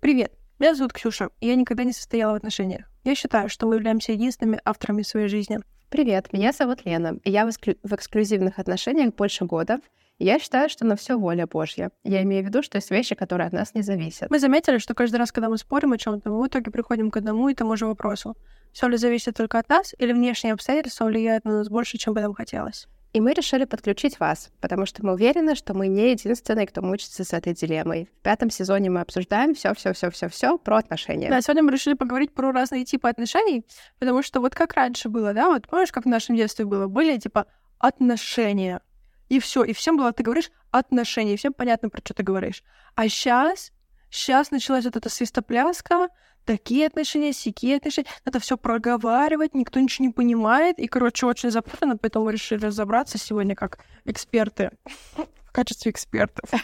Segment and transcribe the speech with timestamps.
[0.00, 2.86] Привет, меня зовут Ксюша, и я никогда не состояла в отношениях.
[3.04, 5.60] Я считаю, что мы являемся единственными авторами своей жизни.
[5.90, 9.80] Привет, меня зовут Лена, и я в, эксклю- в эксклюзивных отношениях больше года.
[10.16, 11.90] И я считаю, что на все воля Божья.
[12.02, 14.30] Я имею в виду, что есть вещи, которые от нас не зависят.
[14.30, 17.18] Мы заметили, что каждый раз, когда мы спорим о чем-то, мы в итоге приходим к
[17.18, 18.38] одному и тому же вопросу.
[18.72, 22.22] Все ли зависит только от нас, или внешние обстоятельства влияют на нас больше, чем бы
[22.22, 22.88] нам хотелось?
[23.12, 27.24] И мы решили подключить вас, потому что мы уверены, что мы не единственные, кто мучится
[27.24, 28.08] с этой дилеммой.
[28.20, 31.28] В пятом сезоне мы обсуждаем все, все, все, все, все про отношения.
[31.28, 33.66] Да, сегодня мы решили поговорить про разные типы отношений,
[33.98, 36.86] потому что вот как раньше было, да, вот помнишь, как в нашем детстве было?
[36.86, 37.46] Были типа
[37.78, 38.80] отношения,
[39.28, 42.62] и все, и всем было, ты говоришь отношения, и всем понятно, про что ты говоришь.
[42.94, 43.72] А сейчас,
[44.08, 46.10] сейчас началась вот эта свистопляска,
[46.50, 48.08] такие отношения, сякие отношения.
[48.24, 50.80] Надо все проговаривать, никто ничего не понимает.
[50.80, 54.72] И, короче, очень запутанно, поэтому мы решили разобраться сегодня как эксперты.
[55.44, 56.50] В качестве экспертов.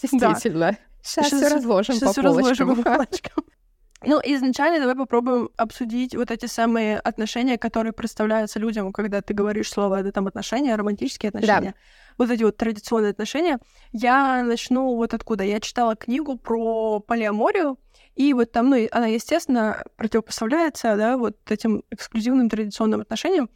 [0.00, 0.78] Действительно.
[1.02, 2.12] Сейчас все разложим по
[2.82, 3.44] полочкам.
[4.04, 9.70] Ну, изначально давай попробуем обсудить вот эти самые отношения, которые представляются людям, когда ты говоришь
[9.70, 11.70] слово это там отношения, романтические отношения.
[11.70, 12.14] Да.
[12.18, 13.58] Вот эти вот традиционные отношения.
[13.92, 15.44] Я начну вот откуда.
[15.44, 17.78] Я читала книгу про полиаморию,
[18.14, 23.50] и вот там, ну, она, естественно, противопоставляется, да, вот этим эксклюзивным традиционным отношениям.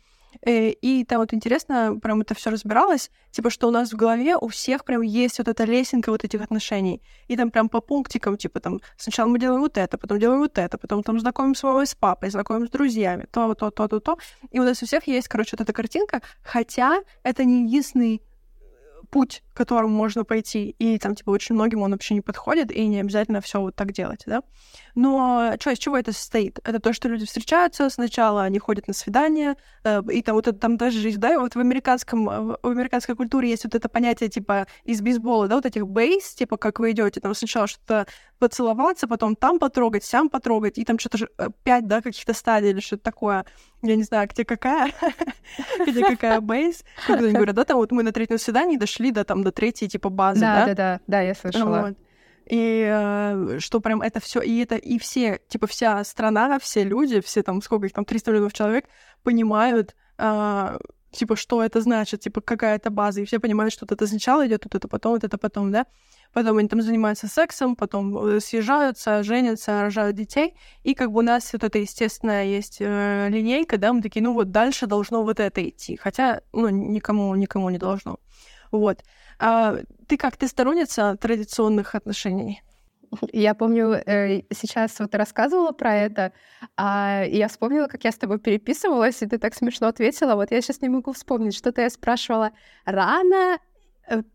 [0.45, 4.37] Э, и там вот интересно, прям это все разбиралось, типа, что у нас в голове
[4.37, 7.03] у всех прям есть вот эта лесенка вот этих отношений.
[7.29, 10.59] И там прям по пунктикам, типа, там, сначала мы делаем вот это, потом делаем вот
[10.59, 14.01] это, потом там знакомим с мамой, с папой, знакомим с друзьями, то, то, то, то,
[14.01, 14.19] то.
[14.51, 18.23] И у нас у всех есть, короче, вот эта картинка, хотя это не единственный
[19.11, 23.01] путь, которым можно пойти, и там, типа, очень многим он вообще не подходит, и не
[23.01, 24.43] обязательно все вот так делать, да.
[24.95, 26.59] Но что, из чего это состоит?
[26.65, 30.59] Это то, что люди встречаются, сначала они ходят на свидание, э, и там вот это,
[30.59, 34.67] там даже жизнь, да, вот в американском, в американской культуре есть вот это понятие, типа,
[34.85, 38.07] из бейсбола, да, вот этих бейс, типа, как вы идете, там сначала что-то
[38.41, 42.71] поцеловаться, потом там потрогать, сям потрогать, и там что-то же э, пять, да, каких-то стадий
[42.71, 43.45] или что-то такое.
[43.83, 44.93] Я не знаю, где какая,
[45.87, 46.83] где какая бейс.
[47.07, 49.89] Когда они говорят, да, там вот мы на третьем свидании дошли до там до третьей,
[49.89, 50.67] типа, базы, да?
[50.67, 51.95] Да, да, да, я слышала.
[52.47, 57.21] И э, что прям это все, и это и все, типа вся страна, все люди,
[57.21, 58.87] все там, сколько их там, 300 миллионов человек,
[59.23, 60.79] понимают, э,
[61.13, 64.47] типа, что это значит, типа, какая это база, и все понимают, что вот это сначала
[64.47, 65.87] идет, вот это потом, вот это потом, да.
[66.33, 70.55] Потом они там занимаются сексом, потом э, съезжаются, женятся, рожают детей,
[70.85, 74.33] и как бы у нас вот это, естественно, есть э, линейка, да, мы такие, ну
[74.33, 78.19] вот дальше должно вот это идти, хотя, ну, никому, никому не должно.
[78.71, 79.03] Вот.
[79.39, 82.63] А ты как, ты сторонница традиционных отношений?
[83.33, 86.33] Я помню, э, сейчас вот рассказывала про это,
[86.77, 90.37] а я вспомнила, как я с тобой переписывалась, и ты так смешно ответила.
[90.37, 92.53] Вот я сейчас не могу вспомнить, что-то я спрашивала.
[92.85, 93.59] Рано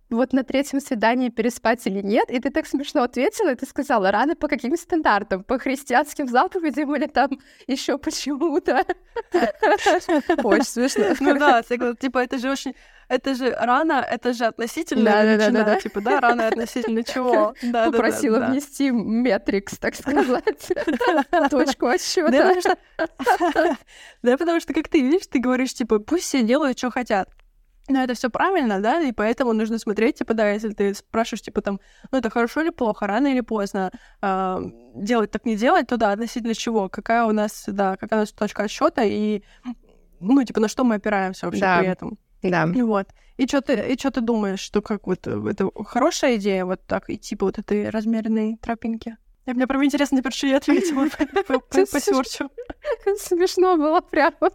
[0.10, 4.12] вот на третьем свидании переспать или нет, и ты так смешно ответила, и ты сказала,
[4.12, 5.44] рано по каким стандартам?
[5.44, 7.30] По христианским заповедям или там
[7.68, 8.86] еще почему-то?
[10.44, 11.06] Очень смешно.
[11.20, 12.76] Ну да, типа это же очень...
[13.08, 15.80] Это же рано, это же относительно да, величина, да, да, да.
[15.80, 17.54] типа, да, рано относительно чего?
[17.62, 20.72] Да, Попросила да, да, внести метрикс, так сказать,
[21.52, 22.76] точку отсчета.
[24.24, 27.30] Да, потому что, как ты видишь, ты говоришь, типа, пусть все делают, что хотят.
[27.88, 31.62] Но это все правильно, да, и поэтому нужно смотреть, типа, да, если ты спрашиваешь, типа,
[31.62, 31.80] там,
[32.12, 33.92] ну, это хорошо или плохо, рано или поздно,
[34.22, 34.60] э,
[34.96, 38.32] делать так не делать, то да, относительно чего, какая у нас, да, какая у нас
[38.32, 39.44] точка отсчета и,
[40.20, 41.80] ну, типа, на что мы опираемся вообще да.
[41.80, 42.18] при этом.
[42.42, 42.66] Да.
[42.66, 43.08] Вот.
[43.38, 47.10] И что ты, и что ты думаешь, что как вот это хорошая идея вот так
[47.10, 49.18] идти по вот этой размеренной тропинке?
[49.46, 52.50] Я, мне прям интересно теперь, что я ответила по сюрчу.
[53.18, 54.52] Смешно было прямо.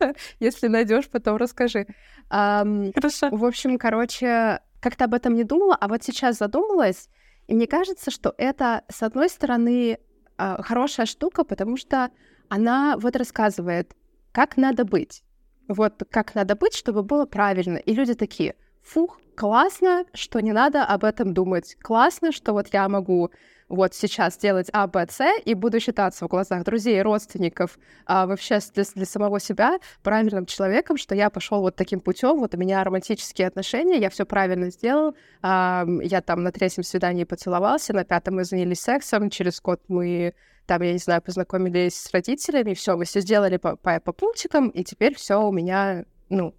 [0.40, 1.86] Если найдешь, потом расскажи.
[2.28, 3.28] Хорошо.
[3.30, 7.08] В общем, короче, как-то об этом не думала, а вот сейчас задумалась,
[7.46, 9.98] и мне кажется, что это, с одной стороны,
[10.36, 12.10] а, хорошая штука, потому что
[12.48, 13.94] она вот рассказывает,
[14.32, 15.22] как надо быть.
[15.68, 17.78] Вот как надо быть, чтобы было правильно.
[17.78, 21.76] И люди такие, фух, классно, что не надо об этом думать.
[21.80, 23.30] Классно, что вот я могу
[23.68, 28.60] вот сейчас делать А, Б, С, и буду считаться в глазах друзей, родственников, а вообще
[28.74, 32.84] для, для самого себя правильным человеком, что я пошел вот таким путем, вот у меня
[32.84, 38.36] романтические отношения, я все правильно сделал, а, я там на третьем свидании поцеловался, на пятом
[38.36, 40.34] мы занялись сексом, через год мы
[40.66, 44.68] там, я не знаю, познакомились с родителями, все, мы все сделали по, по, по пунктикам,
[44.68, 46.54] и теперь все у меня, ну,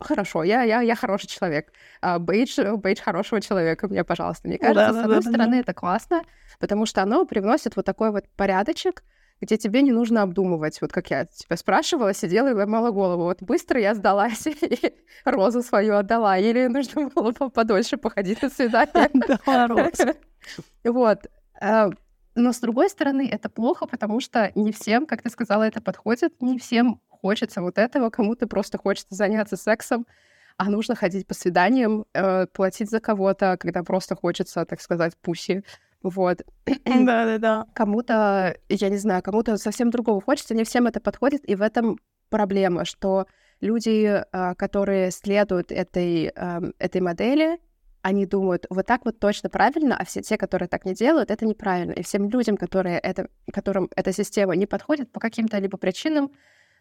[0.00, 1.72] хорошо, я, я, я хороший человек.
[2.00, 4.48] А, бейдж, бейдж хорошего человека мне, пожалуйста.
[4.48, 5.60] Мне кажется, да, с одной да, стороны, да.
[5.60, 6.22] это классно,
[6.58, 9.02] потому что оно привносит вот такой вот порядочек,
[9.40, 10.80] где тебе не нужно обдумывать.
[10.80, 13.24] Вот как я тебя спрашивала, сидела и ломала голову.
[13.24, 14.94] Вот быстро я сдалась и
[15.24, 16.36] розу свою отдала.
[16.38, 19.10] Или нужно было подольше походить на свидание.
[20.84, 21.26] Вот.
[21.60, 21.90] Э,
[22.34, 26.40] но, с другой стороны, это плохо, потому что не всем, как ты сказала, это подходит,
[26.40, 30.06] не всем хочется вот этого, кому-то просто хочется заняться сексом,
[30.56, 35.64] а нужно ходить по свиданиям, э, платить за кого-то, когда просто хочется, так сказать, пуси.
[36.02, 36.42] Вот.
[36.84, 37.66] Да-да-да.
[37.74, 41.98] Кому-то, я не знаю, кому-то совсем другого хочется, не всем это подходит, и в этом
[42.28, 43.26] проблема, что
[43.60, 47.58] люди, э, которые следуют этой, эм, этой модели,
[48.02, 51.44] они думают, вот так вот точно правильно, а все те, которые так не делают, это
[51.44, 51.92] неправильно.
[51.92, 56.30] И всем людям, которые это, которым эта система не подходит по каким-то либо причинам,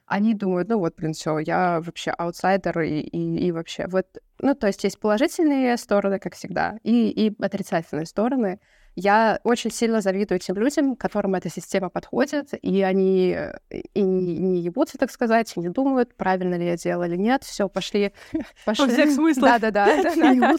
[0.10, 3.86] они думают, ну вот, блин, все, я вообще аутсайдер и, и, и вообще.
[3.88, 4.06] Вот,
[4.40, 8.60] ну, то есть есть положительные стороны, как всегда, и, и отрицательные стороны.
[8.96, 13.54] Я очень сильно завидую тем людям, которым эта система подходит, и они э,
[13.94, 17.44] и не, не ебутся, так сказать, и не думают, правильно ли я делала или нет.
[17.44, 18.12] Все, пошли,
[18.66, 18.86] пошли.
[18.86, 19.62] Во всех смыслах.
[19.62, 20.58] Да-да-да.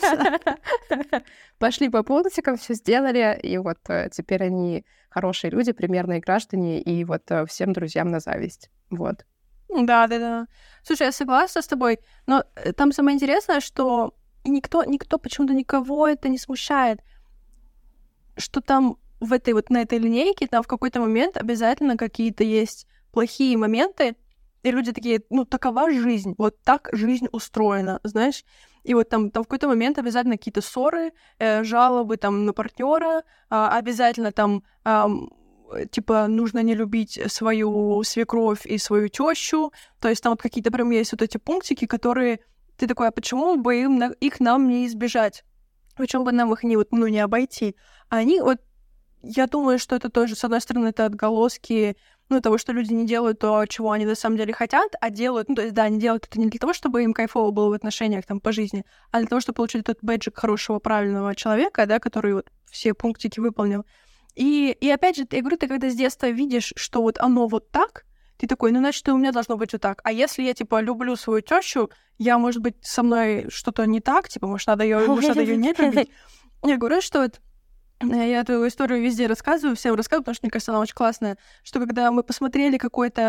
[1.58, 7.05] Пошли по пунктикам, все сделали, и вот э, теперь они хорошие люди, примерные граждане, и
[7.05, 8.70] вот э, всем друзьям на зависть.
[8.91, 9.26] Вот.
[9.75, 10.46] Да, да, да.
[10.82, 12.44] Слушай, я согласна с тобой, но
[12.76, 14.14] там самое интересное, что
[14.44, 17.00] никто, никто почему-то никого это не смущает
[18.40, 22.87] что там в этой вот на этой линейке там в какой-то момент обязательно какие-то есть
[23.12, 24.17] плохие моменты,
[24.62, 28.44] и люди такие, ну, такова жизнь, вот так жизнь устроена, знаешь?
[28.82, 33.19] И вот там, там в какой-то момент обязательно какие-то ссоры, э, жалобы там на партнера,
[33.19, 35.06] э, обязательно там э,
[35.90, 39.72] типа нужно не любить свою свекровь и свою тещу.
[40.00, 42.40] То есть там вот какие-то прям есть вот эти пунктики, которые
[42.76, 45.44] ты такой, а почему бы им их нам не избежать?
[45.96, 47.76] Почему бы нам их не, вот, ну, не обойти?
[48.08, 48.58] они вот
[49.22, 51.96] я думаю, что это тоже, с одной стороны, это отголоски
[52.31, 55.49] ну, того, что люди не делают то, чего они на самом деле хотят, а делают,
[55.49, 57.72] ну, то есть, да, они делают это не для того, чтобы им кайфово было в
[57.72, 61.99] отношениях там по жизни, а для того, чтобы получить этот бэджик хорошего, правильного человека, да,
[61.99, 63.84] который вот все пунктики выполнил.
[64.40, 67.70] И, и опять же, я говорю, ты когда с детства видишь, что вот оно вот
[67.70, 68.06] так,
[68.38, 70.00] ты такой, ну, значит, у меня должно быть вот так.
[70.02, 74.31] А если я, типа, люблю свою тещу, я, может быть, со мной что-то не так,
[74.31, 76.08] типа, может, надо ее, может, надо ее не любить.
[76.64, 77.38] Я говорю, что это
[78.02, 81.81] я эту историю везде рассказываю, всем рассказываю, потому что, мне кажется, она очень классная, что
[81.81, 83.20] когда мы посмотрели какой-то...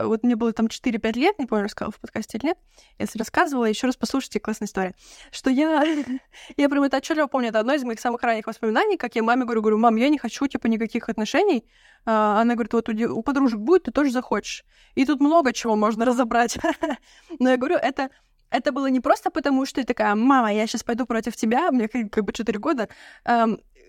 [0.00, 2.58] Э, вот мне было там 4-5 лет, не помню, рассказывала в подкасте или нет,
[2.98, 4.94] если рассказывала, еще раз послушайте, классная история,
[5.30, 5.82] что я...
[6.56, 9.44] я прям это отчетливо помню, это одно из моих самых ранних воспоминаний, как я маме
[9.44, 11.64] говорю, говорю, мам, я не хочу, типа, никаких отношений.
[12.04, 14.64] А, она говорит, вот у, у подружек будет, ты тоже захочешь.
[14.94, 16.58] И тут много чего можно разобрать.
[17.38, 18.10] Но я говорю, это
[18.50, 21.86] это было не просто потому, что я такая, мама, я сейчас пойду против тебя, мне
[21.88, 22.88] как бы 4 года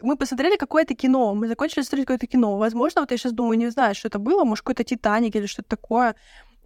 [0.02, 2.58] мы посмотрели какое-то кино, мы закончили смотреть какое-то кино.
[2.58, 5.70] Возможно, вот я сейчас думаю, не знаю, что это было, может, какой-то Титаник или что-то
[5.70, 6.16] такое.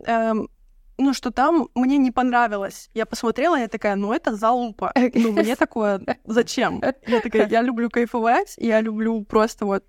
[0.06, 0.50] Эм,
[0.98, 2.90] ну, что там мне не понравилось.
[2.94, 4.94] Я посмотрела, я такая, ну, это залупа.
[5.14, 6.82] Ну, мне такое зачем?
[7.08, 9.84] Я такая, я люблю кайфовать, я люблю просто вот,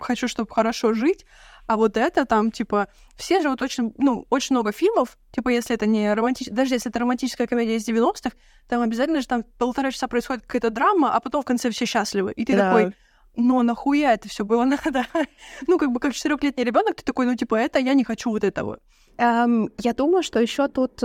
[0.00, 1.26] хочу, чтобы хорошо жить,
[1.66, 5.74] а вот это там, типа, все же вот очень, ну, очень много фильмов, типа, если
[5.74, 8.32] это не романтическая, даже если это романтическая комедия из 90-х,
[8.68, 12.32] там обязательно же там полтора часа происходит какая-то драма, а потом в конце все счастливы.
[12.32, 12.68] И ты да.
[12.68, 12.94] такой,
[13.36, 15.06] но нахуя это все было надо?
[15.66, 18.44] ну, как бы как четырехлетний ребенок, ты такой, ну, типа, это я не хочу вот
[18.44, 18.80] этого.
[19.18, 21.02] Um, я думаю, что еще тут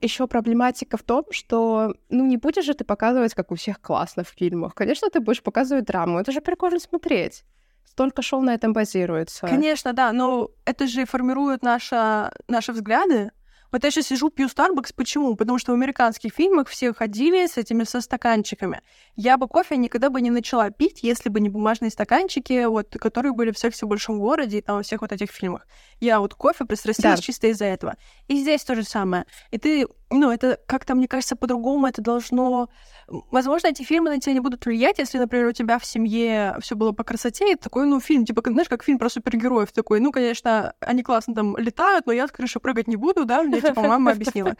[0.00, 4.22] еще проблематика в том, что, ну, не будешь же ты показывать, как у всех классно
[4.22, 4.74] в фильмах.
[4.74, 6.20] Конечно, ты будешь показывать драму.
[6.20, 7.44] Это же прикольно смотреть
[7.90, 9.46] столько шоу на этом базируется.
[9.46, 13.30] Конечно, да, но это же формирует наши, наши взгляды
[13.70, 14.94] вот я сейчас сижу, пью Starbucks.
[14.96, 15.36] Почему?
[15.36, 18.80] Потому что в американских фильмах все ходили с этими со стаканчиками.
[19.14, 23.32] Я бы кофе никогда бы не начала пить, если бы не бумажные стаканчики, вот, которые
[23.32, 25.66] были в «Сексе в большом городе» и там во всех вот этих фильмах.
[26.00, 27.22] Я вот кофе пристрастилась да.
[27.22, 27.96] чисто из-за этого.
[28.28, 29.24] И здесь то же самое.
[29.50, 32.68] И ты, ну, это как-то, мне кажется, по-другому это должно...
[33.08, 36.76] Возможно, эти фильмы на тебя не будут влиять, если, например, у тебя в семье все
[36.76, 40.00] было по красоте, и такой, ну, фильм, типа, знаешь, как фильм про супергероев такой.
[40.00, 43.60] Ну, конечно, они классно там летают, но я с крыши прыгать не буду, да, мне,
[43.60, 44.54] типа, мама объяснила.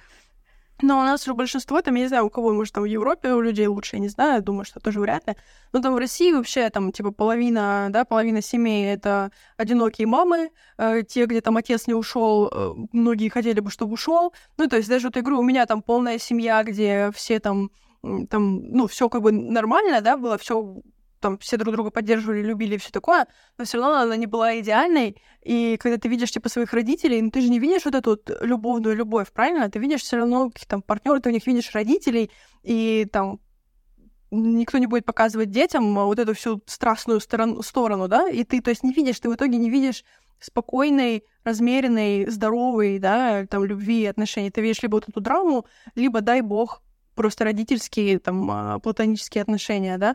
[0.81, 3.33] Но у нас же большинство, там, я не знаю, у кого, может, там в Европе
[3.33, 5.35] у людей лучше, я не знаю, думаю, что тоже вряд ли.
[5.73, 11.03] Но там в России вообще, там, типа, половина, да, половина семей— это одинокие мамы, э,
[11.03, 14.33] те, где там отец не ушел, э, многие хотели бы, чтобы ушел.
[14.57, 17.71] Ну, то есть даже вот говорю, у меня там полная семья, где все там,
[18.31, 20.77] там, ну, все как бы нормально, да, было все
[21.21, 24.59] там все друг друга поддерживали, любили и все такое, но все равно она не была
[24.61, 25.21] идеальной.
[25.43, 28.31] И когда ты видишь типа своих родителей, ну ты же не видишь вот эту вот
[28.41, 29.71] любовную любовь, правильно?
[29.71, 32.31] Ты видишь все равно каких-то партнеров, ты у них видишь родителей,
[32.63, 33.41] и там
[34.31, 38.71] никто не будет показывать детям вот эту всю страстную сторону, сторону, да, и ты, то
[38.71, 40.05] есть, не видишь, ты в итоге не видишь
[40.41, 44.51] спокойной, размеренной, здоровой, да, там, любви и отношений.
[44.51, 46.83] Ты видишь либо вот эту драму, либо, дай бог,
[47.15, 50.15] просто родительские, там, а, платонические отношения, да.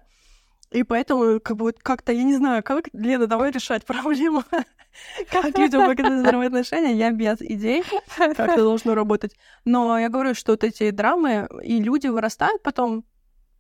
[0.73, 4.43] И поэтому, как бы, как-то, я не знаю, как, Лена, давай решать проблему.
[5.31, 7.83] Как людям показать здоровые отношения, я без идей,
[8.15, 9.35] как это должно работать.
[9.65, 13.03] Но я говорю, что вот эти драмы, и люди вырастают потом,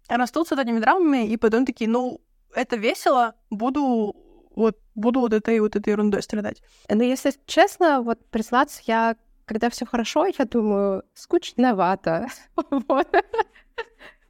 [0.07, 2.21] растут с этими драмами, и потом такие, ну,
[2.53, 4.15] это весело, буду
[4.55, 6.61] вот буду вот этой вот этой ерундой страдать.
[6.87, 9.15] Но ну, если честно, вот признаться, я
[9.45, 12.27] когда все хорошо, я думаю, скучновато.
[12.55, 13.07] вот.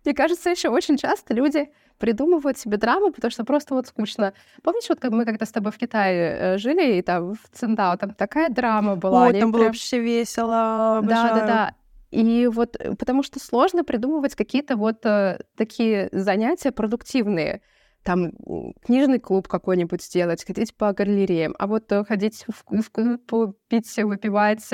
[0.06, 4.34] Мне кажется, еще очень часто люди придумывают себе драмы, потому что просто вот скучно.
[4.62, 7.98] Помнишь, вот как мы когда с тобой в Китае э, жили, и там в Циндао,
[7.98, 9.28] там такая драма была.
[9.28, 11.02] Ой, там было вообще весело.
[11.04, 11.74] Да, да, да.
[12.12, 17.62] И вот э, потому что сложно придумывать какие-то вот э, такие занятия продуктивные
[18.04, 18.32] там
[18.86, 23.96] книжный клуб какой-нибудь сделать, ходить по галереям, а вот э, ходить в, в клуб, пить,
[23.98, 24.70] выпивать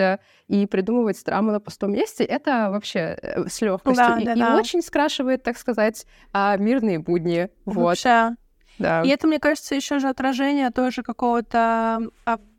[0.48, 4.06] и придумывать драму на пустом месте, это вообще э, с легкостью.
[4.06, 4.58] Да, и, да, и да.
[4.58, 7.50] очень скрашивает, так сказать, а, мирные будни.
[7.66, 7.84] Вот.
[7.84, 8.36] Вообще.
[8.80, 9.04] Да.
[9.04, 12.00] И это, мне кажется, еще же отражение тоже какого-то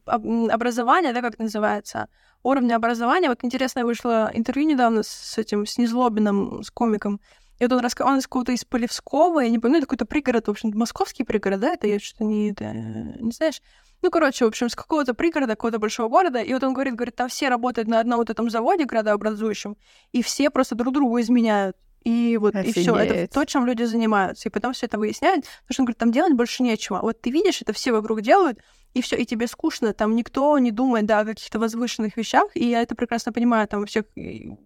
[0.05, 2.09] образования, да, как это называется,
[2.43, 3.29] уровня образования.
[3.29, 7.21] Вот интересное вышло интервью недавно с этим, с Незлобиным, с комиком,
[7.61, 10.07] и вот он рассказал, он из какого-то из Полевского, я не помню, ну, это какой-то
[10.07, 13.61] пригород, в общем, московский пригород, да, это я что-то не, это, не знаешь.
[14.01, 17.17] Ну, короче, в общем, с какого-то пригорода, какого-то большого города, и вот он говорит, говорит,
[17.17, 19.77] там все работают на одном вот этом заводе градообразующем,
[20.13, 21.77] и все просто друг другу изменяют.
[22.03, 22.79] И вот Офигеть.
[22.79, 24.49] и все, это то, чем люди занимаются.
[24.49, 27.01] И потом все это выясняют, потому что он говорит, там делать больше нечего.
[27.03, 28.59] Вот ты видишь, это все вокруг делают,
[28.93, 32.69] и все, и тебе скучно, там никто не думает, да, о каких-то возвышенных вещах, и
[32.69, 34.05] я это прекрасно понимаю, там, во всех,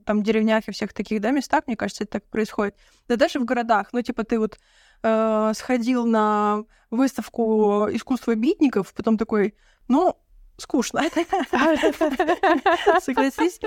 [0.05, 2.75] там, деревнях и всех таких, да, местах, мне кажется, это так происходит.
[3.09, 4.59] Да даже в городах, ну, типа, ты вот
[5.03, 9.55] э, сходил на выставку искусства битников, потом такой,
[9.89, 10.17] ну,
[10.57, 11.03] скучно.
[13.01, 13.61] Согласись?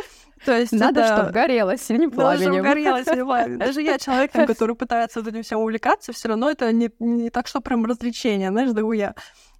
[0.45, 1.15] То есть Надо, это...
[1.15, 2.51] чтобы горело синим пламенем.
[2.51, 3.59] Надо, горело синим пламенем.
[3.59, 7.47] Даже я человек, который пытается вот этим всем увлекаться, все равно это не, не так,
[7.47, 9.15] что прям развлечение, знаешь, да я.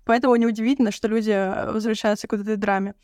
[0.08, 2.96] Поэтому неудивительно, что люди э, возвращаются к вот этой драме.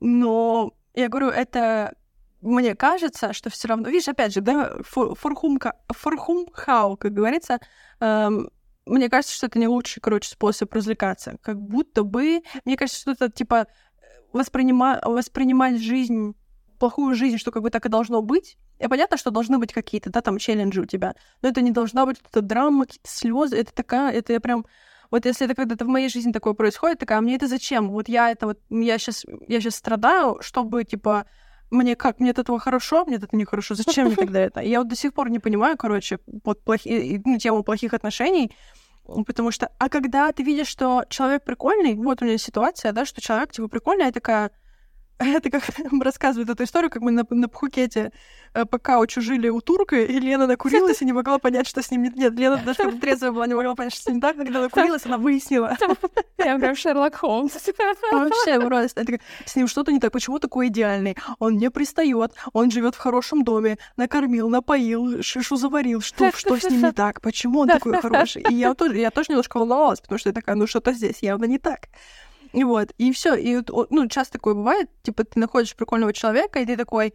[0.00, 1.94] Но я говорю, это
[2.40, 7.58] мне кажется, что все равно, видишь, опять же, да, форхумка, форхумхау, как говорится,
[8.00, 8.50] эм,
[8.86, 11.38] мне кажется, что это не лучший, короче, способ развлекаться.
[11.40, 13.66] Как будто бы, мне кажется, что это типа
[14.32, 15.00] воспринима...
[15.04, 16.34] воспринимать жизнь,
[16.78, 18.58] плохую жизнь, что как бы так и должно быть.
[18.78, 22.04] И понятно, что должны быть какие-то, да, там челленджи у тебя, но это не должна
[22.04, 23.56] быть какая-то драма, какие-то слезы.
[23.56, 24.66] Это такая, это я прям
[25.14, 27.90] вот если это когда-то в моей жизни такое происходит, такая, а мне это зачем?
[27.90, 31.26] Вот я это вот, я сейчас, я сейчас страдаю, чтобы, типа,
[31.70, 34.60] мне как, мне от этого хорошо, мне от этого нехорошо, зачем мне тогда это?
[34.60, 38.50] я вот до сих пор не понимаю, короче, вот плохи, ну, тему плохих отношений,
[39.04, 43.20] потому что, а когда ты видишь, что человек прикольный, вот у меня ситуация, да, что
[43.20, 44.50] человек, типа, прикольный, я такая,
[45.18, 45.62] это как
[46.02, 48.12] рассказывает эту историю, как мы на, на Пхукете
[48.52, 51.90] э, по каучу жили у турка, и Лена накурилась и не могла понять, что с
[51.90, 52.16] ним нет.
[52.16, 55.06] Нет, Лена даже когда трезвая была, не могла понять, что с ним так, когда накурилась,
[55.06, 55.76] она выяснила.
[56.38, 57.54] Я прям Шерлок Холмс.
[58.12, 59.04] Вообще просто.
[59.46, 60.12] С ним что-то не так.
[60.12, 61.16] Почему такой идеальный?
[61.38, 66.00] Он не пристает, он живет в хорошем доме, накормил, напоил, шишу заварил.
[66.00, 67.20] Что, что с ним не так?
[67.20, 68.42] Почему он такой хороший?
[68.50, 71.44] И я тоже, я тоже немножко волновалась, потому что я такая, ну что-то здесь явно
[71.44, 71.88] не так.
[72.54, 73.34] И вот, и все.
[73.34, 77.14] И ну, часто такое бывает, типа, ты находишь прикольного человека, и ты такой.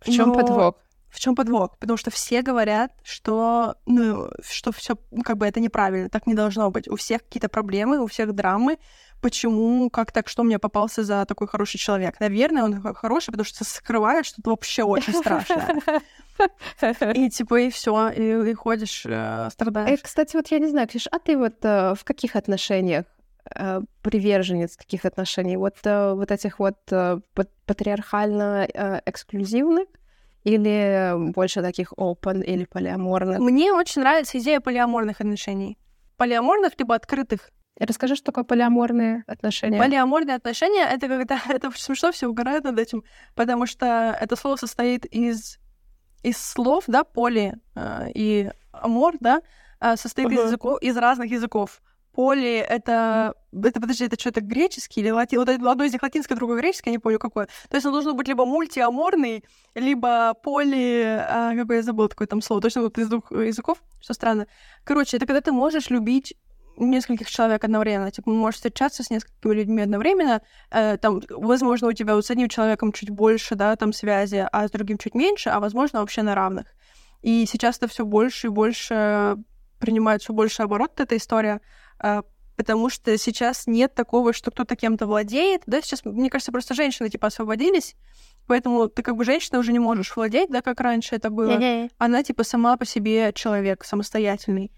[0.00, 0.34] В чем но...
[0.34, 0.74] подвох?
[1.10, 1.78] В чем подвох?
[1.78, 6.34] Потому что все говорят, что, ну, что все, ну, как бы это неправильно, так не
[6.34, 6.88] должно быть.
[6.88, 8.78] У всех какие-то проблемы, у всех драмы.
[9.20, 12.18] Почему, как так, что мне попался за такой хороший человек?
[12.18, 16.02] Наверное, он хороший, потому что скрывает что-то вообще очень страшное.
[17.14, 20.00] И типа, и все, и, и ходишь, э, страдаешь.
[20.00, 23.04] Э, кстати, вот я не знаю, Ксюш, а ты вот э, в каких отношениях
[24.02, 25.56] приверженец таких отношений?
[25.56, 27.18] Вот, э, вот этих вот э,
[27.66, 29.86] патриархально э, эксклюзивных
[30.44, 33.38] или больше таких open или полиаморных?
[33.38, 35.78] Мне очень нравится идея полиаморных отношений.
[36.16, 37.50] Полиаморных либо открытых.
[37.78, 39.78] Расскажи, что такое полиаморные отношения.
[39.78, 41.40] Полиаморные отношения— это когда...
[41.48, 43.02] Это смешно, все угорают над этим,
[43.34, 45.58] потому что это слово состоит из,
[46.22, 49.42] из слов, да, поли э, и амор, да,
[49.80, 50.34] э, состоит uh-huh.
[50.34, 51.82] из, языков, из разных языков.
[52.14, 53.34] Поли— это...
[53.52, 55.38] Это, подожди, это что-то греческий или латин?
[55.38, 57.46] Вот одно из них латинское, другое греческое, я не помню какое.
[57.68, 59.44] То есть он должен быть либо мультиаморный,
[59.74, 61.02] либо поли...
[61.04, 62.62] А, как бы я забыла такое там слово.
[62.62, 64.46] Точно вот из двух языков, что странно.
[64.84, 66.34] Короче, это когда ты можешь любить
[66.76, 68.10] нескольких человек одновременно.
[68.10, 70.42] Типа, можешь встречаться с несколькими людьми одновременно.
[70.70, 74.68] Э, там, возможно, у тебя вот с одним человеком чуть больше, да, там связи, а
[74.68, 76.66] с другим чуть меньше, а возможно, вообще на равных.
[77.22, 79.36] И сейчас это все больше и больше
[79.78, 81.60] принимает все больше оборот эта история.
[82.04, 82.22] А,
[82.56, 87.08] потому что сейчас нет такого, что кто-то кем-то владеет, да, сейчас, мне кажется, просто женщины,
[87.08, 87.94] типа, освободились,
[88.46, 91.52] поэтому ты как бы женщина уже не можешь владеть, да, как раньше это было.
[91.96, 94.70] Она, типа, сама по себе человек, самостоятельный.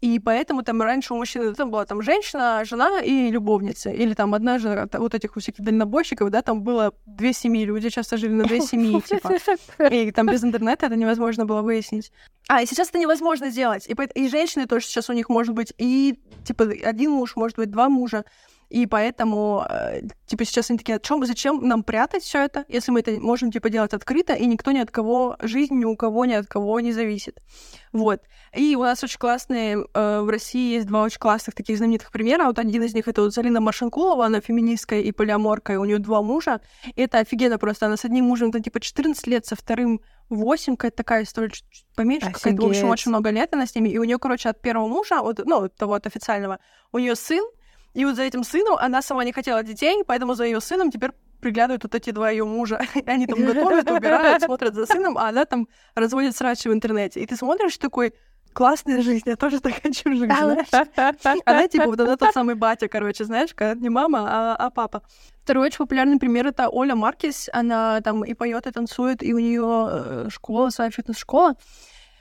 [0.00, 3.90] И поэтому там раньше у мужчины там была там женщина, жена и любовница.
[3.90, 7.90] Или там одна жена, вот этих у всяких дальнобойщиков, да, там было две семьи, люди
[7.90, 9.32] часто жили на две семьи, типа.
[9.90, 12.12] И там без интернета это невозможно было выяснить.
[12.48, 13.86] А, и сейчас это невозможно сделать.
[13.88, 17.70] И, и женщины тоже сейчас у них может быть и, типа, один муж, может быть,
[17.70, 18.24] два мужа.
[18.70, 22.92] И поэтому, э, типа, сейчас они такие, о чем, зачем нам прятать все это, если
[22.92, 26.24] мы это можем, типа, делать открыто, и никто ни от кого, жизнь ни у кого
[26.24, 27.40] ни от кого не зависит.
[27.92, 28.22] Вот.
[28.54, 32.44] И у нас очень классные, э, в России есть два очень классных таких знаменитых примера.
[32.44, 35.98] Вот один из них это вот Залина Маршинкулова, она феминистская и полиаморка, и у нее
[35.98, 36.60] два мужа.
[36.94, 37.86] И это офигенно просто.
[37.86, 41.64] Она с одним мужем, там, типа, 14 лет, со вторым 8, какая-то такая история, чуть
[41.96, 43.88] поменьше, какая-то, в общем, очень много лет она с ними.
[43.88, 46.60] И у нее, короче, от первого мужа, вот, ну, того от официального,
[46.92, 47.44] у нее сын,
[47.94, 51.10] и вот за этим сыном она сама не хотела детей, поэтому за ее сыном теперь
[51.40, 52.80] приглядывают вот эти два ее мужа.
[53.06, 57.20] Они там готовят, убирают, смотрят за сыном, а она там разводит срачи в интернете.
[57.20, 58.12] И ты смотришь такой,
[58.52, 60.68] классная жизнь, я тоже так хочу жить, знаешь?
[61.44, 65.02] Она типа вот она тот самый батя, короче, знаешь, когда не мама, а, а папа.
[65.42, 67.48] Второй очень популярный пример это Оля Маркис.
[67.52, 71.56] Она там и поет, и танцует, и у нее э, школа, своя фитнес-школа.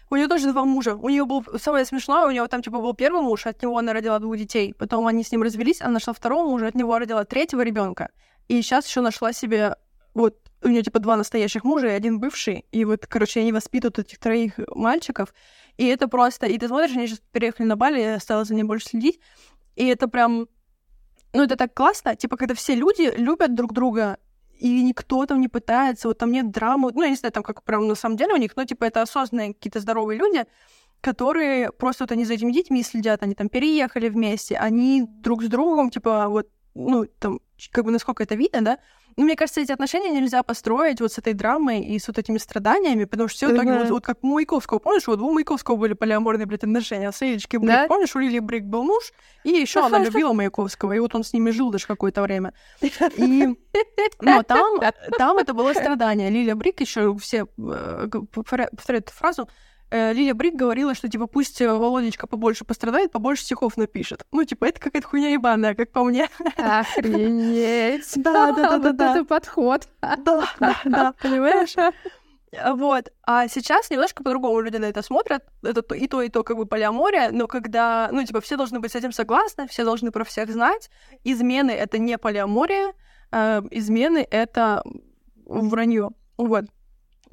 [0.10, 0.96] У нее тоже два мужа.
[0.96, 3.94] У нее был самое смешное, у нее там типа был первый муж, от него она
[3.94, 4.74] родила двух детей.
[4.74, 8.10] Потом они с ним развелись, она нашла второго мужа, от него родила третьего ребенка.
[8.48, 9.76] И сейчас еще нашла себе
[10.14, 12.66] вот у нее типа два настоящих мужа и один бывший.
[12.72, 15.34] И вот, короче, они воспитывают этих троих мальчиков.
[15.78, 16.48] И это просто...
[16.48, 19.20] И ты смотришь, они сейчас переехали на Бали, я стала за ней больше следить.
[19.76, 20.48] И это прям...
[21.32, 24.18] Ну, это так классно, типа, когда все люди любят друг друга,
[24.60, 27.64] и никто там не пытается, вот там нет драмы, ну, я не знаю, там как
[27.64, 30.46] прям на самом деле у них, но, типа, это осознанные какие-то здоровые люди,
[31.02, 35.48] которые просто вот они за этими детьми следят, они там переехали вместе, они друг с
[35.48, 37.40] другом, типа, вот, ну, там,
[37.72, 38.80] как бы насколько это видно, да,
[39.20, 42.38] ну, мне кажется, эти отношения нельзя построить вот с этой драмой и с вот этими
[42.38, 45.76] страданиями, потому что все в итоге, вот, вот как у Маяковского, помнишь, вот у Маяковского
[45.76, 47.88] были полиаморные, блядь, отношения, с Лилечки Брик, да?
[47.88, 49.12] помнишь, у Лили Брик был муж,
[49.44, 52.54] и еще она любила Маяковского, и вот он с ними жил даже какое-то время.
[53.18, 53.58] И,
[54.22, 54.80] но там,
[55.18, 56.30] там это было страдание.
[56.30, 59.50] Лилия Брик еще все э, повторяют эту фразу,
[59.92, 64.26] Лилия Брик говорила, что, типа, пусть Володечка побольше пострадает, побольше стихов напишет.
[64.32, 66.30] Ну, типа, это какая-то хуйня ебаная, как по мне.
[66.58, 68.14] Охренеть!
[68.20, 69.12] Да, да, да, да.
[69.12, 69.88] это подход.
[70.02, 71.76] Да, да, да, понимаешь?
[72.74, 73.12] Вот.
[73.24, 75.44] А сейчас немножко по-другому люди на это смотрят.
[75.64, 78.92] Это и то, и то, как бы полиамория, но когда, ну, типа, все должны быть
[78.92, 80.90] с этим согласны, все должны про всех знать.
[81.24, 82.94] Измены— это не полиамория,
[83.32, 84.84] э, измены— это
[85.46, 86.10] вранье.
[86.38, 86.66] Вот.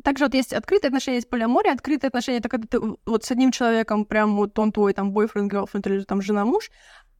[0.03, 1.73] Также вот есть открытые отношения, есть полиамория.
[1.73, 5.53] Открытые отношения— это когда ты вот с одним человеком прям вот он твой там бойфренд,
[5.53, 6.71] girlfriend или там жена-муж,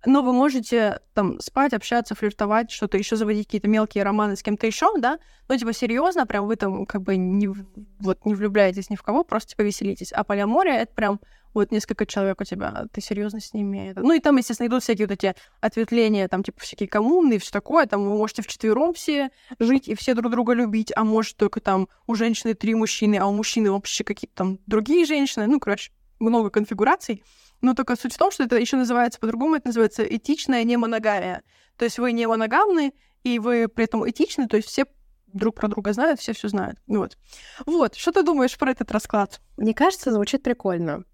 [0.05, 4.67] но вы можете там спать, общаться, флиртовать, что-то еще заводить какие-то мелкие романы с кем-то
[4.67, 8.97] еще, да, но типа серьезно, прям вы там как бы не, вот, не влюбляетесь ни
[8.97, 10.13] в кого, просто типа веселитесь.
[10.13, 11.21] А полиамория— это прям
[11.57, 13.93] вот несколько человек у тебя, ты серьезно с ними.
[13.97, 17.51] Ну и там, естественно, идут всякие вот эти ответвления, там типа всякие коммуны и все
[17.51, 21.61] такое, там вы можете вчетвером все жить и все друг друга любить, а может только
[21.61, 25.93] там у женщины три мужчины, а у мужчины вообще какие-то там другие женщины, ну, короче,
[26.19, 27.25] много конфигураций.
[27.63, 31.43] Но только суть в том, что это еще называется по-другому, это называется этичная немоногамия.
[31.79, 32.93] То есть вы не моногамны,
[33.25, 34.85] и вы при этом этичны, то есть все
[35.27, 36.79] друг про друга знают, все все знают.
[36.87, 37.17] Вот.
[37.65, 39.41] Вот, что ты думаешь про этот расклад?
[39.57, 41.05] Мне кажется, звучит прикольно.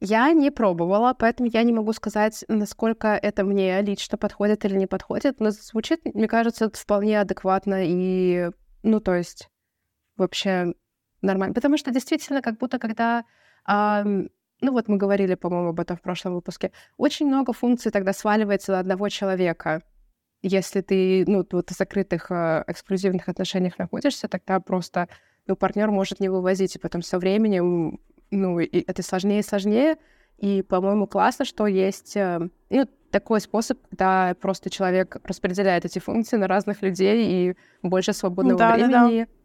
[0.00, 4.86] Я не пробовала, поэтому я не могу сказать, насколько это мне лично подходит или не
[4.86, 8.50] подходит, но звучит, мне кажется, вполне адекватно и,
[8.82, 9.50] ну, то есть,
[10.16, 10.72] вообще
[11.20, 11.54] нормально.
[11.54, 13.24] Потому что действительно, как будто когда
[14.62, 18.72] ну вот мы говорили, по-моему, об этом в прошлом выпуске, очень много функций тогда сваливается
[18.72, 19.82] на одного человека.
[20.42, 25.08] Если ты, ну, вот в закрытых э, эксклюзивных отношениях находишься, тогда просто,
[25.46, 29.96] ну, партнер может не вывозить, и потом со временем, ну, и это сложнее и сложнее.
[30.38, 36.48] И, по-моему, классно, что есть ну, такой способ, когда просто человек распределяет эти функции на
[36.48, 38.90] разных людей и больше свободного да, времени.
[38.92, 39.40] Да, да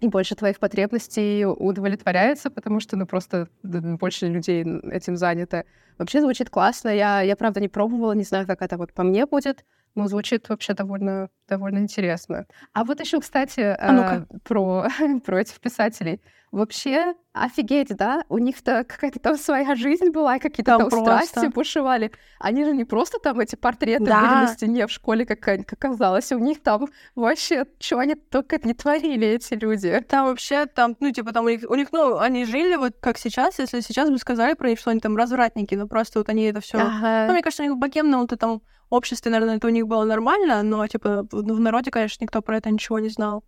[0.00, 5.64] и больше твоих потребностей удовлетворяется, потому что, ну, просто больше людей этим занято.
[5.98, 6.88] Вообще звучит классно.
[6.88, 9.64] Я, я правда, не пробовала, не знаю, как это вот по мне будет,
[9.98, 12.46] но звучит вообще довольно, довольно интересно.
[12.72, 14.86] А вот еще, кстати, а э, про,
[15.26, 16.22] про этих писателей.
[16.50, 18.22] Вообще, офигеть, да?
[18.28, 22.10] У них-то какая-то там своя жизнь была, какие-то там, там страсти бушевали.
[22.38, 24.20] Они же не просто там эти портреты да.
[24.20, 26.32] были на стене в школе, как, как оказалось.
[26.32, 30.00] У них там вообще, что они только не творили, эти люди.
[30.08, 33.18] Там вообще, там, ну, типа, там у них, у них, ну, они жили вот как
[33.18, 36.44] сейчас, если сейчас бы сказали про них, что они там развратники, но просто вот они
[36.44, 36.78] это все.
[36.78, 37.26] Ага.
[37.26, 40.04] Ну, мне кажется, у них в богемном вот этом обществе, наверное, это у них было
[40.04, 43.44] нормально, но, типа, в народе, конечно, никто про это ничего не знал.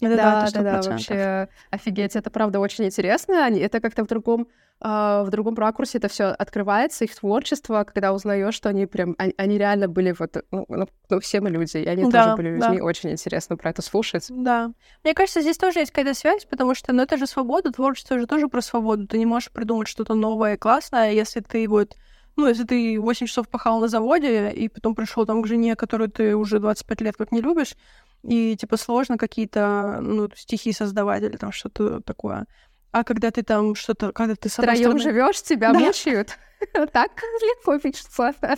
[0.00, 3.44] Да, да, да, да, вообще офигеть, это правда очень интересно.
[3.44, 4.46] Они, это как-то в другом,
[4.80, 9.34] э, в другом ракурсе это все открывается, их творчество, когда узнаешь, что они прям, они,
[9.36, 12.50] они реально были вот, ну, ну, ну, все мы люди, и они да, тоже были
[12.54, 12.84] людьми, да.
[12.84, 14.26] очень интересно про это слушать.
[14.30, 14.70] Да.
[15.02, 18.26] Мне кажется, здесь тоже есть какая-то связь, потому что, ну, это же свобода, творчество же
[18.28, 19.08] тоже про свободу.
[19.08, 21.96] Ты не можешь придумать что-то новое и классное, если ты вот
[22.38, 26.08] ну, если ты 8 часов пахал на заводе, и потом пришел там к жене, которую
[26.08, 27.74] ты уже 25 лет как не любишь,
[28.22, 32.46] и, типа, сложно какие-то, ну, стихи создавать или там что-то такое.
[32.92, 35.00] А когда ты там что-то, когда ты с Втроём стороны...
[35.00, 35.80] живешь, тебя да.
[35.80, 36.38] мучают.
[36.92, 38.34] Так легко пишется.
[38.40, 38.56] Да,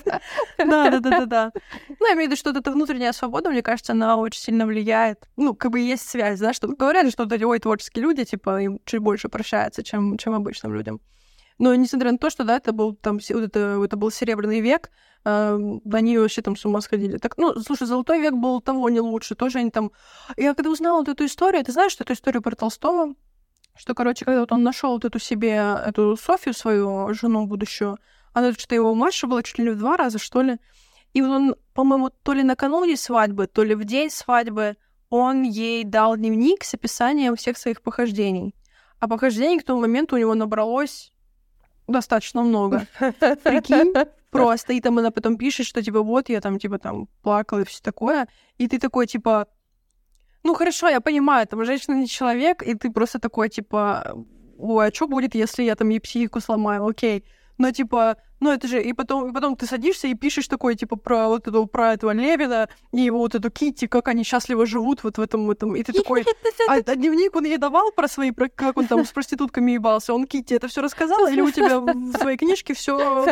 [0.58, 1.52] да, да, да, да.
[1.88, 5.28] Ну, я имею в виду, что эта внутренняя свобода, мне кажется, она очень сильно влияет.
[5.36, 8.62] Ну, как бы есть связь, да, что говорят, что вот эти, ой, творческие люди, типа,
[8.62, 11.00] им чуть больше прощается, чем, чем обычным людям.
[11.60, 14.90] Но несмотря на то, что, да, это был там, вот это, это был серебряный век,
[15.26, 15.58] э,
[15.92, 17.18] они вообще там с ума сходили.
[17.18, 19.92] Так, ну, слушай, золотой век был того не лучше, тоже они там...
[20.38, 23.14] Я когда узнала вот эту историю, ты знаешь, что эту историю про Толстого,
[23.76, 27.98] что, короче, когда вот он нашел вот эту себе, эту Софию, свою жену будущую,
[28.32, 30.56] она что-то его младше была чуть ли не в два раза, что ли.
[31.12, 34.78] И вот он, по-моему, то ли накануне свадьбы, то ли в день свадьбы,
[35.10, 38.54] он ей дал дневник с описанием всех своих похождений.
[38.98, 41.12] А похождений к тому моменту у него набралось
[41.90, 42.86] достаточно много.
[43.44, 43.94] Прикинь,
[44.30, 44.72] просто.
[44.72, 47.82] И там она потом пишет, что типа вот я там типа там плакала и все
[47.82, 48.28] такое.
[48.58, 49.46] И ты такой типа,
[50.42, 54.14] ну хорошо, я понимаю, там женщина не человек, и ты просто такой типа,
[54.58, 56.86] ой, а что будет, если я там ей психику сломаю?
[56.86, 57.24] Окей
[57.60, 60.96] но типа, ну это же, и потом, и потом ты садишься и пишешь такое, типа,
[60.96, 65.04] про вот этого, про этого Левина и его вот эту Китти, как они счастливо живут
[65.04, 66.24] вот в этом, в этом, и ты такой,
[66.68, 70.14] а, а дневник он ей давал про свои, про как он там с проститутками ебался,
[70.14, 73.24] он Китти это все рассказал, или у тебя в своей книжке все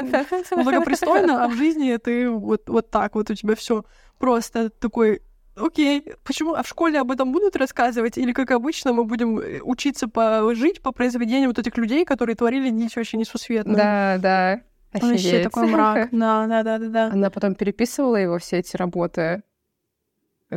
[0.50, 3.84] благопристойно, а в жизни ты вот, вот так вот у тебя все
[4.18, 5.22] просто такой
[5.60, 6.54] окей, почему?
[6.54, 8.16] А в школе об этом будут рассказывать?
[8.16, 12.36] Или, как обычно, мы будем э, учиться по жить по произведениям вот этих людей, которые
[12.36, 13.74] творили ничего вообще несусветное?
[13.74, 14.60] Да, да.
[14.98, 15.24] Офигеть.
[15.24, 16.08] Вообще такой мрак.
[16.12, 17.06] Да, да, да, да, да.
[17.06, 19.42] Она потом переписывала его все эти работы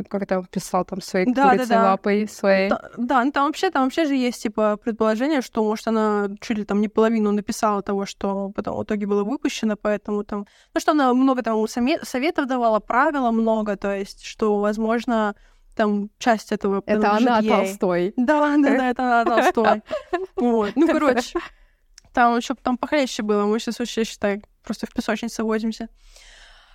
[0.08, 1.90] как там писал там своей да, курицей да, да.
[1.90, 2.70] лапой своей.
[2.70, 6.58] Да, да, ну там вообще, там вообще же есть, типа, предположение, что, может, она чуть
[6.58, 10.46] ли там не половину написала того, что потом в итоге было выпущено, поэтому там...
[10.72, 15.34] Ну, что она много там советов давала, правила много, то есть, что, возможно,
[15.76, 17.50] там часть этого Это она ей.
[17.50, 18.14] Толстой.
[18.16, 19.82] Да, да, да, это она Толстой.
[20.36, 20.72] Вот.
[20.74, 21.38] Ну, короче,
[22.12, 23.44] там еще там похлеще было.
[23.44, 25.88] Мы сейчас вообще, считай, просто в песочнице возимся.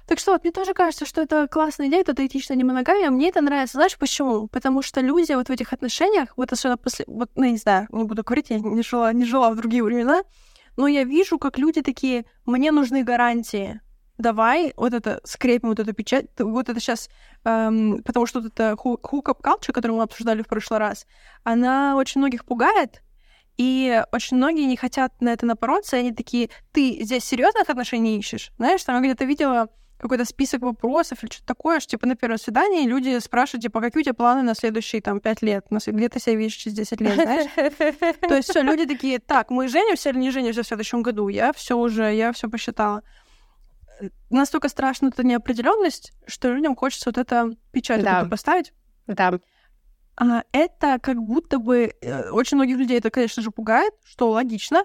[0.07, 3.09] Так что вот, мне тоже кажется, что это классная идея, это этичная немоногамия.
[3.09, 3.77] Мне это нравится.
[3.77, 4.47] Знаешь почему?
[4.47, 7.03] Потому что люди вот в этих отношениях, вот особенно после...
[7.07, 10.23] Вот, ну, не знаю, не буду говорить, я не жила, не жила в другие времена,
[10.77, 13.81] но я вижу, как люди такие, мне нужны гарантии.
[14.17, 17.09] Давай вот это скрепим, вот эту печать, вот это сейчас,
[17.43, 21.05] эм, потому что вот эта хук-ап culture, которую мы обсуждали в прошлый раз,
[21.43, 23.03] она очень многих пугает,
[23.57, 28.17] и очень многие не хотят на это напороться, и они такие, ты здесь серьезных отношений
[28.19, 28.51] ищешь?
[28.57, 32.37] Знаешь, там я где-то видела какой-то список вопросов или что-то такое, что, типа, на первом
[32.37, 36.07] свидании люди спрашивают, типа, какие у тебя планы на следующие, там, пять лет, на где
[36.07, 37.49] ты себя видишь через 10 лет, знаешь?
[38.21, 41.27] То есть все люди такие, так, мы женимся или не женимся в следующем году?
[41.29, 43.01] Я все уже, я все посчитала.
[44.29, 48.25] Настолько страшна эта неопределенность, что людям хочется вот это печать да.
[48.25, 48.73] поставить.
[49.07, 49.39] Да.
[50.19, 54.83] А это как будто бы э, очень многих людей это, конечно же, пугает, что логично,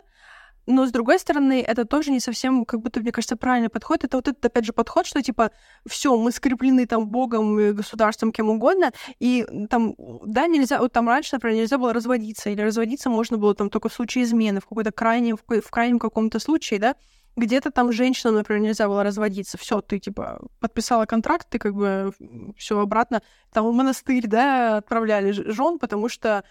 [0.67, 4.05] но, с другой стороны, это тоже не совсем, как будто, мне кажется, правильный подход.
[4.05, 5.51] Это вот этот, опять же, подход, что, типа,
[5.89, 11.35] все, мы скреплены там Богом, государством, кем угодно, и там, да, нельзя, вот там раньше,
[11.35, 14.93] например, нельзя было разводиться, или разводиться можно было там только в случае измены, в какой-то
[14.93, 16.95] крайнем, в, в крайнем каком-то случае, да,
[17.37, 19.57] где-то там женщинам, например, нельзя было разводиться.
[19.57, 22.13] Все, ты типа подписала контракт, ты как бы
[22.57, 26.45] все обратно там в монастырь, да, отправляли жен, потому что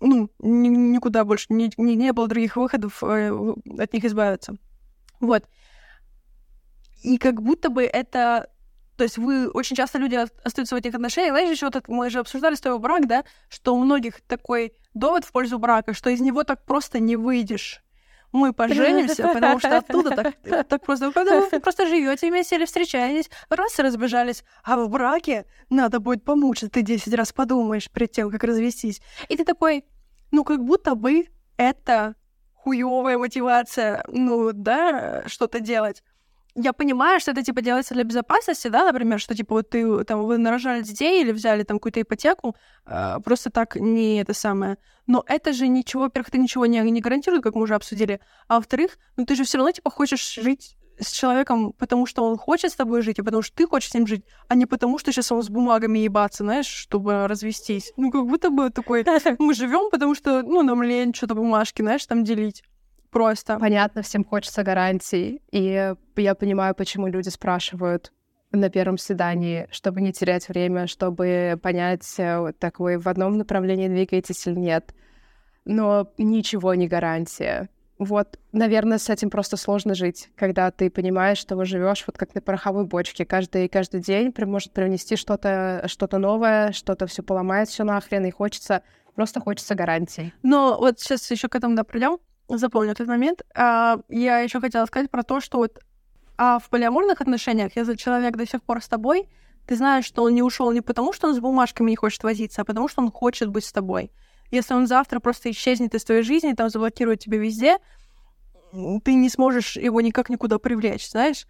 [0.00, 4.56] ну, никуда больше не, не, не было других выходов э, от них избавиться.
[5.20, 5.44] Вот.
[7.02, 8.48] И как будто бы это...
[8.96, 11.32] То есть вы очень часто люди остаются в этих отношениях.
[11.32, 15.24] Знаешь, еще вот мы же обсуждали с тобой брак, да, что у многих такой довод
[15.24, 17.82] в пользу брака, что из него так просто не выйдешь.
[18.32, 20.34] Мы поженимся, потому что оттуда так,
[20.68, 21.10] так просто...
[21.10, 24.42] Вы просто живете вместе или встречаетесь, раз и разбежались.
[24.64, 29.00] А в браке надо будет помучиться, ты 10 раз подумаешь перед тем, как развестись.
[29.28, 29.84] И ты такой,
[30.30, 31.26] ну, как будто бы
[31.58, 32.14] это
[32.54, 36.02] хуевая мотивация, ну, да, что-то делать.
[36.54, 40.22] Я понимаю, что это, типа, делается для безопасности, да, например, что, типа, вот ты, там,
[40.24, 44.76] вы нарожали детей или взяли, там, какую-то ипотеку, э, просто так не это самое.
[45.06, 48.56] Но это же ничего, во-первых, ты ничего не, не гарантирует, как мы уже обсудили, а
[48.56, 52.72] во-вторых, ну, ты же все равно, типа, хочешь жить с человеком, потому что он хочет
[52.72, 55.12] с тобой жить, а потому что ты хочешь с ним жить, а не потому что
[55.12, 57.92] сейчас он с бумагами ебаться, знаешь, чтобы развестись.
[57.96, 59.04] Ну, как будто бы такой,
[59.38, 62.62] мы живем, потому что, ну, нам лень что-то бумажки, знаешь, там делить.
[63.12, 63.58] Просто.
[63.58, 65.42] Понятно, всем хочется гарантий.
[65.52, 68.10] И я понимаю, почему люди спрашивают
[68.52, 73.88] на первом свидании, чтобы не терять время, чтобы понять, э, так вы в одном направлении
[73.88, 74.94] двигаетесь или нет.
[75.64, 77.68] Но ничего не гарантия.
[77.98, 82.34] Вот, наверное, с этим просто сложно жить, когда ты понимаешь, что вы живешь вот как
[82.34, 83.24] на пороховой бочке.
[83.24, 88.82] Каждый, каждый день может привнести что-то что новое, что-то все поломает все нахрен, и хочется,
[89.14, 90.32] просто хочется гарантий.
[90.42, 92.18] Но вот сейчас еще к этому да, придем.
[92.48, 93.42] Запомню этот момент.
[93.54, 95.78] А, я еще хотела сказать про то, что вот
[96.38, 99.28] а в полиаморных отношениях, если человек до сих пор с тобой,
[99.66, 102.62] ты знаешь, что он не ушел не потому, что он с бумажками не хочет возиться,
[102.62, 104.10] а потому, что он хочет быть с тобой.
[104.50, 107.78] Если он завтра просто исчезнет из твоей жизни, там заблокирует тебя везде,
[109.04, 111.46] ты не сможешь его никак никуда привлечь, знаешь?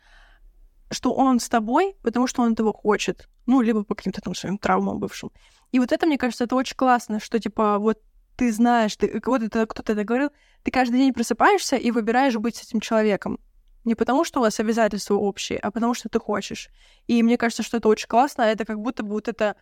[0.91, 3.29] Что он с тобой, потому что он этого хочет.
[3.47, 5.31] Ну, либо по каким-то там своим травмам бывшим.
[5.71, 7.99] И вот это, мне кажется, это очень классно, что, типа, вот
[8.43, 10.31] ты знаешь, ты, вот это кто-то это говорил,
[10.65, 13.39] ты каждый день просыпаешься и выбираешь быть с этим человеком.
[13.85, 16.69] Не потому, что у вас обязательства общие, а потому, что ты хочешь.
[17.07, 18.43] И мне кажется, что это очень классно.
[18.43, 19.55] Это как будто бы вот это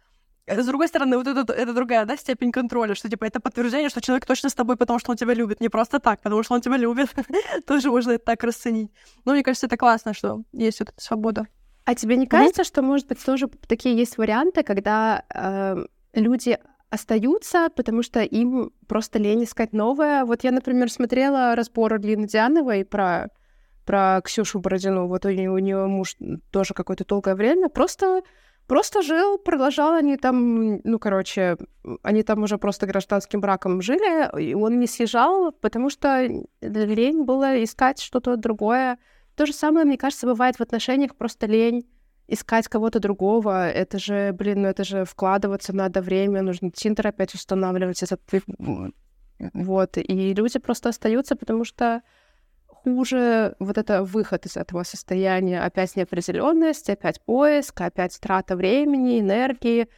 [0.47, 4.01] с другой стороны, вот это, это другая, да, степень контроля, что, типа, это подтверждение, что
[4.01, 6.63] человек точно с тобой, потому что он тебя любит, не просто так, потому что он
[6.63, 7.11] тебя любит.
[7.67, 8.91] Тоже можно это так расценить.
[9.27, 11.47] Но мне кажется, это классно, что есть вот эта свобода.
[11.85, 16.59] А тебе не кажется, что, может быть, тоже такие есть варианты, когда э, люди
[16.91, 20.25] остаются, потому что им просто лень искать новое.
[20.25, 23.29] Вот я, например, смотрела разбор Лины Диановой про
[23.87, 25.09] про Ксюшу Бородину.
[25.09, 26.17] Вот у нее, у нее муж
[26.53, 28.23] тоже какое-то долгое время просто
[28.71, 31.57] просто жил, продолжал, они там, ну, короче,
[32.05, 36.25] они там уже просто гражданским браком жили, и он не съезжал, потому что
[36.61, 38.99] лень было искать что-то другое.
[39.35, 41.85] То же самое, мне кажется, бывает в отношениях, просто лень
[42.31, 43.69] искать кого-то другого.
[43.69, 48.03] Это же, блин, ну это же вкладываться надо время, нужно Тиндер опять устанавливать.
[48.03, 48.19] Это...
[49.55, 52.03] Вот, и люди просто остаются, потому что
[52.67, 55.61] хуже вот это выход из этого состояния.
[55.63, 59.89] Опять неопределенность, опять поиск, опять трата времени, энергии,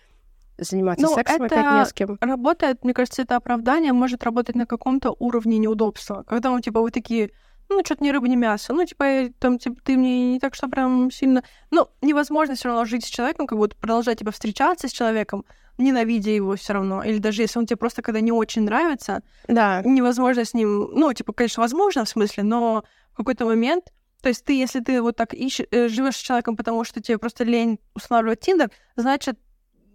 [0.59, 2.19] заниматься ну, сексом это опять не с кем.
[2.21, 6.25] работает, мне кажется, это оправдание может работать на каком-то уровне неудобства.
[6.27, 7.31] Когда, ну, типа, вы такие,
[7.77, 8.73] ну, что-то ни рыба, ни мясо.
[8.73, 11.43] Ну, типа, там, типа, ты мне не так, что прям сильно...
[11.71, 15.45] Ну, невозможно все равно жить с человеком, как будто продолжать, типа, встречаться с человеком,
[15.79, 17.03] ненавидя его все равно.
[17.03, 19.83] Или даже если он тебе просто когда не очень нравится, да.
[19.85, 20.91] невозможно с ним...
[20.93, 23.93] Ну, типа, конечно, возможно в смысле, но в какой-то момент...
[24.23, 27.19] То есть ты, если ты вот так ищешь, э, живешь с человеком, потому что тебе
[27.19, 29.37] просто лень устанавливать Тиндер, значит,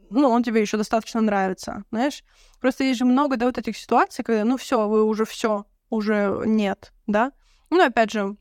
[0.10, 2.24] ну, он тебе еще достаточно нравится, знаешь?
[2.60, 6.44] Просто есть же много, да, вот этих ситуаций, когда, ну, все, вы уже все, уже
[6.46, 7.32] нет, да?
[7.70, 8.36] Ну, опять же,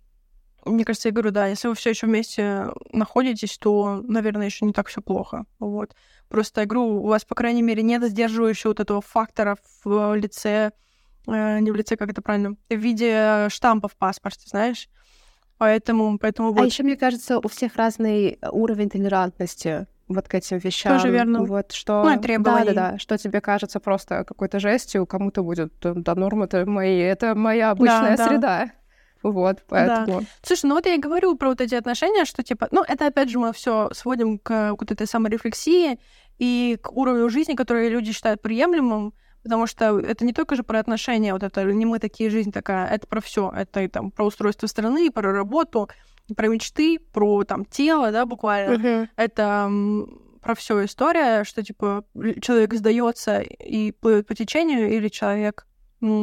[0.65, 4.73] мне кажется, я говорю, да, если вы все еще вместе находитесь, то, наверное, еще не
[4.73, 5.45] так все плохо.
[5.59, 5.95] Вот.
[6.29, 10.73] Просто я говорю, у вас, по крайней мере, нет сдерживающего вот этого фактора в лице,
[11.27, 14.89] э, не в лице, как это правильно, в виде штампа в паспорте, знаешь.
[15.59, 16.63] Поэтому, поэтому а вот...
[16.63, 20.99] А еще, мне кажется, у всих разный уровень толерантности вот к этим вещам.
[20.99, 21.45] Тоже верно.
[21.45, 22.03] Вот что...
[22.05, 22.99] Ну, да, да, да.
[22.99, 28.17] Что тебе кажется просто какой-то жестью, кому-то будет, да, норма, это мои, это моя обычная
[28.17, 28.41] да, среда.
[28.67, 28.73] Да.
[29.23, 30.21] Вот, поэтому.
[30.21, 30.27] Да.
[30.43, 33.31] Слушай, ну вот я и говорю про вот эти отношения, что типа, ну, это опять
[33.31, 35.99] же мы все сводим к вот этой саморефлексии
[36.39, 40.79] и к уровню жизни, который люди считают приемлемым, потому что это не только же про
[40.79, 44.27] отношения, вот это не мы такие, жизнь такая, это про все, это и там про
[44.27, 45.89] устройство страны, про работу,
[46.37, 48.75] про мечты, про там тело, да, буквально.
[48.75, 49.09] Uh-huh.
[49.17, 49.71] Это
[50.43, 52.05] про всю история, что типа
[52.41, 55.67] человек сдается и плывет по течению, или человек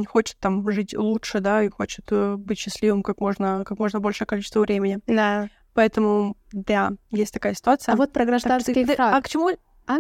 [0.07, 4.27] хочет там жить лучше, да, и хочет э, быть счастливым как можно, как можно большее
[4.27, 4.99] количество времени.
[5.07, 5.49] Да.
[5.73, 7.93] Поэтому, да, есть такая ситуация.
[7.93, 9.15] А вот про гражданский так, брак.
[9.15, 9.49] А к чему?
[9.87, 9.97] А?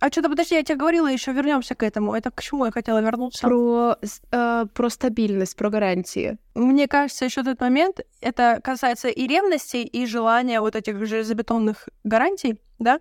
[0.00, 2.12] А что-то, подожди, я тебе говорила, еще вернемся к этому.
[2.12, 3.46] Это к чему я хотела вернуться?
[3.46, 3.96] Про,
[4.32, 6.38] э, про стабильность, про гарантии.
[6.56, 12.58] Мне кажется, еще этот момент, это касается и ревности, и желания вот этих железобетонных гарантий,
[12.80, 12.98] да,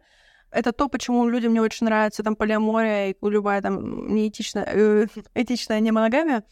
[0.52, 5.80] это то, почему людям не очень нравится там полиамория и любая там неэтичная, э, этичная
[5.80, 6.44] немоногамия.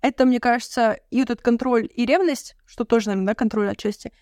[0.00, 4.12] Это, мне кажется, и этот контроль, и ревность, что тоже, наверное, да, контроль отчасти,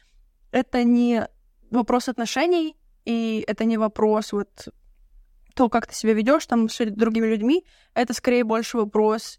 [0.50, 1.28] это не
[1.70, 4.68] вопрос отношений, и это не вопрос вот
[5.54, 9.38] то, как ты себя ведешь там с другими людьми, это скорее больше вопрос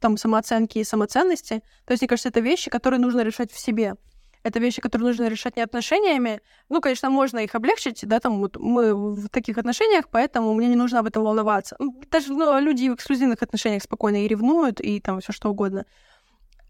[0.00, 1.62] там самооценки и самоценности.
[1.84, 3.96] То есть, мне кажется, это вещи, которые нужно решать в себе
[4.46, 6.40] это вещи, которые нужно решать не отношениями.
[6.68, 10.76] Ну, конечно, можно их облегчить, да, там вот мы в таких отношениях, поэтому мне не
[10.76, 11.76] нужно об этом волноваться.
[12.10, 15.84] Даже ну, люди в эксклюзивных отношениях спокойно и ревнуют, и там все что угодно.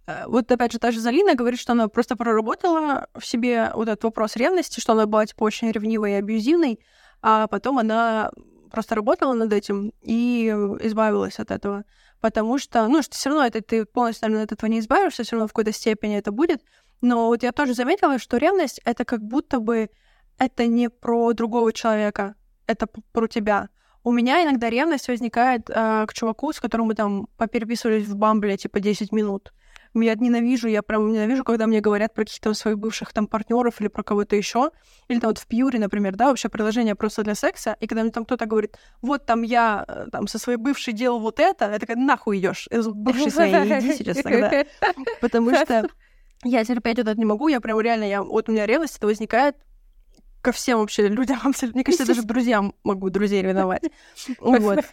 [0.07, 3.89] Э, вот опять же, та же Залина говорит, что она просто проработала в себе вот
[3.89, 6.81] этот вопрос ревности, что она была типа очень ревнивой и абьюзивной,
[7.21, 8.31] а потом она
[8.71, 10.49] просто работала над этим и
[10.81, 11.85] избавилась от этого.
[12.21, 15.37] Потому что, ну, что все равно это ты полностью, наверное, от этого не избавишься, все
[15.37, 16.63] равно в какой-то степени это будет.
[17.01, 19.91] Но вот я тоже заметила, что ревность это как будто бы
[20.39, 22.35] это не про другого человека,
[22.67, 23.69] это про тебя.
[24.05, 28.57] У меня иногда ревность возникает э, к чуваку, с которым мы там попереписывались в Бамбле,
[28.57, 29.53] типа, 10 минут.
[29.95, 33.89] Я ненавижу, я прям ненавижу, когда мне говорят про каких-то своих бывших там партнеров или
[33.89, 34.71] про кого-то еще.
[35.09, 37.77] Или там вот в Пьюре, например, да, вообще приложение просто для секса.
[37.81, 41.19] И когда мне там кто-то говорит, вот там я э, там со своей бывшей делал
[41.19, 44.67] вот это, я такая, нахуй идешь, из бывшей своей иди сейчас тогда.
[45.21, 45.89] Потому что
[46.45, 49.07] я терпеть вот это не могу, я прям реально, я, вот у меня ревность это
[49.07, 49.57] возникает
[50.43, 51.79] ко всем вообще людям, абсолютно.
[51.79, 53.83] Мне кажется, я даже друзьям могу друзей ревновать.
[54.39, 54.85] Вот.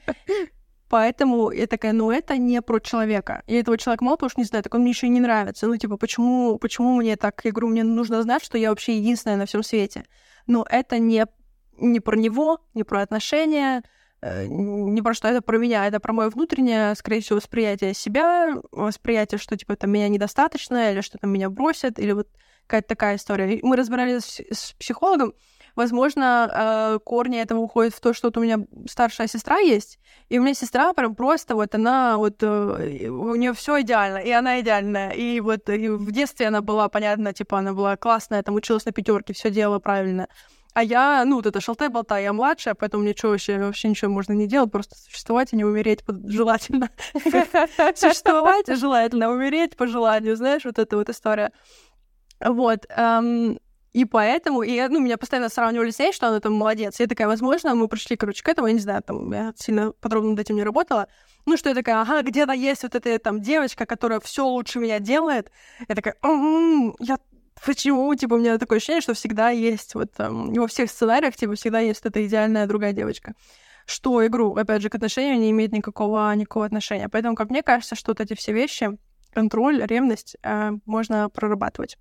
[0.90, 3.42] Поэтому я такая, ну это не про человека.
[3.48, 5.66] И этого человека мало того, что не знаю, так он мне еще и не нравится.
[5.66, 7.42] Ну, типа, почему, почему мне так?
[7.44, 10.06] Я говорю, мне нужно знать, что я вообще единственная на всем свете.
[10.46, 11.26] Но это не,
[11.80, 13.82] не про него, не про отношения,
[14.48, 19.38] не про что это про меня, это про мое внутреннее, скорее всего, восприятие себя, восприятие,
[19.38, 22.28] что типа там меня недостаточно, или что там меня бросят, или вот
[22.68, 23.60] какая-то такая история.
[23.62, 25.34] Мы разбирались с психологом,
[25.76, 26.50] возможно,
[26.96, 30.44] э, корни этого уходят в то, что вот у меня старшая сестра есть, и у
[30.44, 35.12] меня сестра прям просто вот она вот э, у нее все идеально, и она идеальная,
[35.12, 38.92] и вот и в детстве она была понятно, типа она была классная, там училась на
[38.92, 40.28] пятерке, все делала правильно.
[40.74, 44.48] А я, ну, вот это шалтай-болтай, я младшая, поэтому что вообще, вообще ничего можно не
[44.48, 46.90] делать, просто существовать и не умереть желательно.
[47.96, 51.52] Существовать желательно, умереть по желанию, знаешь, вот эта вот история.
[52.44, 52.88] Вот.
[53.94, 57.00] И поэтому, и, ну, меня постоянно сравнивали с ней, что она там молодец.
[57.00, 60.32] Я такая, возможно, мы пришли, короче, к этому, я не знаю, там, я сильно подробно
[60.32, 61.08] над этим не работала.
[61.46, 64.98] Ну, что я такая, ага, где-то есть вот эта там девочка, которая все лучше меня
[64.98, 65.52] делает.
[65.88, 67.20] Я такая, м-м, я
[67.66, 71.56] почему, типа, у меня такое ощущение, что всегда есть вот там, во всех сценариях, типа,
[71.56, 73.34] всегда есть эта идеальная другая девочка.
[73.86, 77.10] Что игру, опять же, к отношению не имеет никакого, никакого отношения.
[77.10, 78.98] Поэтому, как мне кажется, что вот эти все вещи,
[79.34, 81.98] контроль, ревность, э, можно прорабатывать.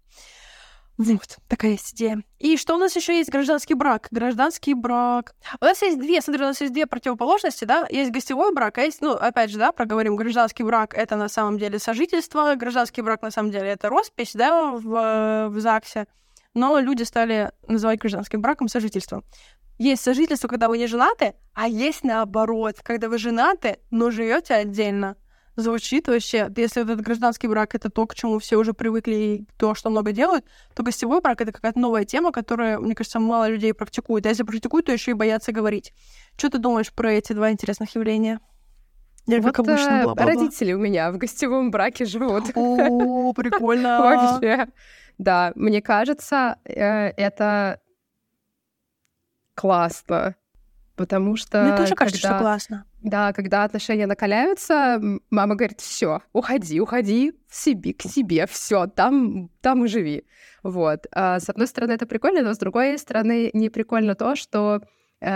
[0.99, 2.23] Вот, такая есть идея.
[2.39, 3.31] И что у нас еще есть?
[3.31, 4.09] Гражданский брак.
[4.11, 5.35] Гражданский брак.
[5.61, 7.87] У нас есть две, смотри, у нас есть две противоположности, да?
[7.91, 11.59] Есть гостевой брак, а есть, ну, опять же, да, проговорим, гражданский брак— это на самом
[11.59, 16.07] деле сожительство, гражданский брак на самом деле это роспись, да, в, в ЗАГСе.
[16.55, 19.25] Но люди стали называть гражданским браком сожительством.
[19.79, 25.17] Есть сожительство, когда вы не женаты, а есть наоборот, когда вы женаты, но живете отдельно
[25.57, 26.51] звучит вообще.
[26.57, 29.91] Если вот этот гражданский брак— это то, к чему все уже привыкли и то, что
[29.91, 34.27] много делают, то гостевой брак— это какая-то новая тема, которая, мне кажется, мало людей практикуют.
[34.27, 35.93] А если практикуют, то еще и боятся говорить.
[36.37, 38.41] Что ты думаешь про эти два интересных явления?
[39.27, 40.25] Или вот как обычно, бла -бла -бла.
[40.25, 42.45] родители у меня в гостевом браке живут.
[42.55, 43.99] О, прикольно.
[44.01, 44.67] Вообще.
[45.19, 47.81] Да, мне кажется, э, это
[49.55, 50.35] классно.
[50.97, 51.63] Потому что...
[51.63, 52.85] Мне тоже кажется, что классно.
[53.03, 59.51] Да, когда отношения накаляются, мама говорит, все, уходи, уходи в себе, к себе, все, там,
[59.61, 60.25] там и живи.
[60.63, 61.07] Вот.
[61.11, 64.83] А, с одной стороны, это прикольно, но с другой стороны, не прикольно то, что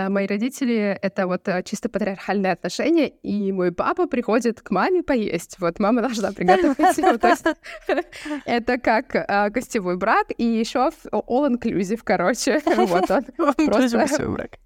[0.09, 5.57] мои родители— это вот э, чисто патриархальные отношения, и мой папа приходит к маме поесть.
[5.59, 6.77] Вот мама должна приготовить.
[7.21, 7.45] То есть
[8.45, 12.61] это как э, гостевой брак, и еще all-inclusive, короче.
[12.87, 13.23] Вот он.
[13.65, 14.07] Просто,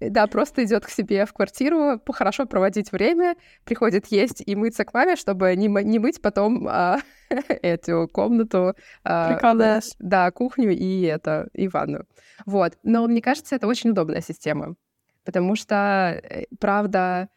[0.00, 4.92] да, просто идет к себе в квартиру, хорошо проводить время, приходит есть и мыться к
[4.94, 6.98] маме, чтобы не, не мыть потом а,
[7.62, 9.38] эту комнату, а,
[9.98, 12.06] да, кухню и это, и ванную.
[12.46, 12.78] Вот.
[12.82, 14.76] Но мне кажется, это очень удобная система.
[15.24, 17.28] Потому что, э, правда,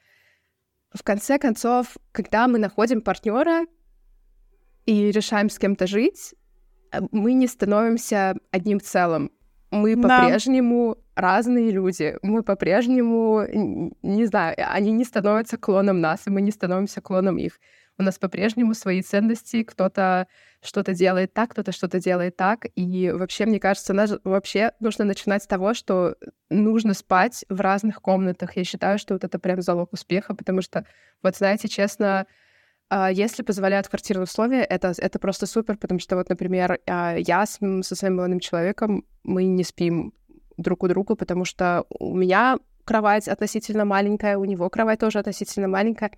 [0.93, 3.65] в конце концов, когда мы находим партнера
[4.85, 6.33] и решаем с кем-то жить,
[6.91, 9.31] э, мы не становимся одним целым.
[9.71, 10.21] Мы да.
[10.21, 12.17] по-прежнему разные люди.
[12.21, 13.43] Мы по-прежнему,
[14.01, 17.59] не знаю, они не становятся клоном нас, и мы не становимся клоном их.
[17.97, 20.27] У нас по-прежнему свои ценности, кто-то
[20.61, 22.65] что-то делает так, кто-то что-то делает так.
[22.75, 26.15] И вообще, мне кажется, нас вообще нужно начинать с того, что
[26.49, 28.57] нужно спать в разных комнатах.
[28.57, 30.85] Я считаю, что вот это прям залог успеха, потому что,
[31.21, 32.25] вот знаете, честно,
[32.89, 37.45] а, если позволяют квартирные условия, это, это просто супер, потому что вот, например, а, я
[37.45, 40.13] со своим молодым человеком, мы не спим
[40.57, 45.67] друг у друга, потому что у меня кровать относительно маленькая, у него кровать тоже относительно
[45.67, 46.11] маленькая,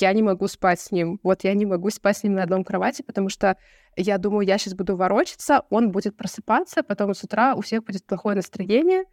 [0.00, 1.20] я не могу спать с ним.
[1.22, 3.56] Вот я не могу спать с ним на одном кровати, потому что
[3.96, 8.04] я думаю, я сейчас буду ворочаться, он будет просыпаться, потом с утра у всех будет
[8.04, 9.04] плохое настроение,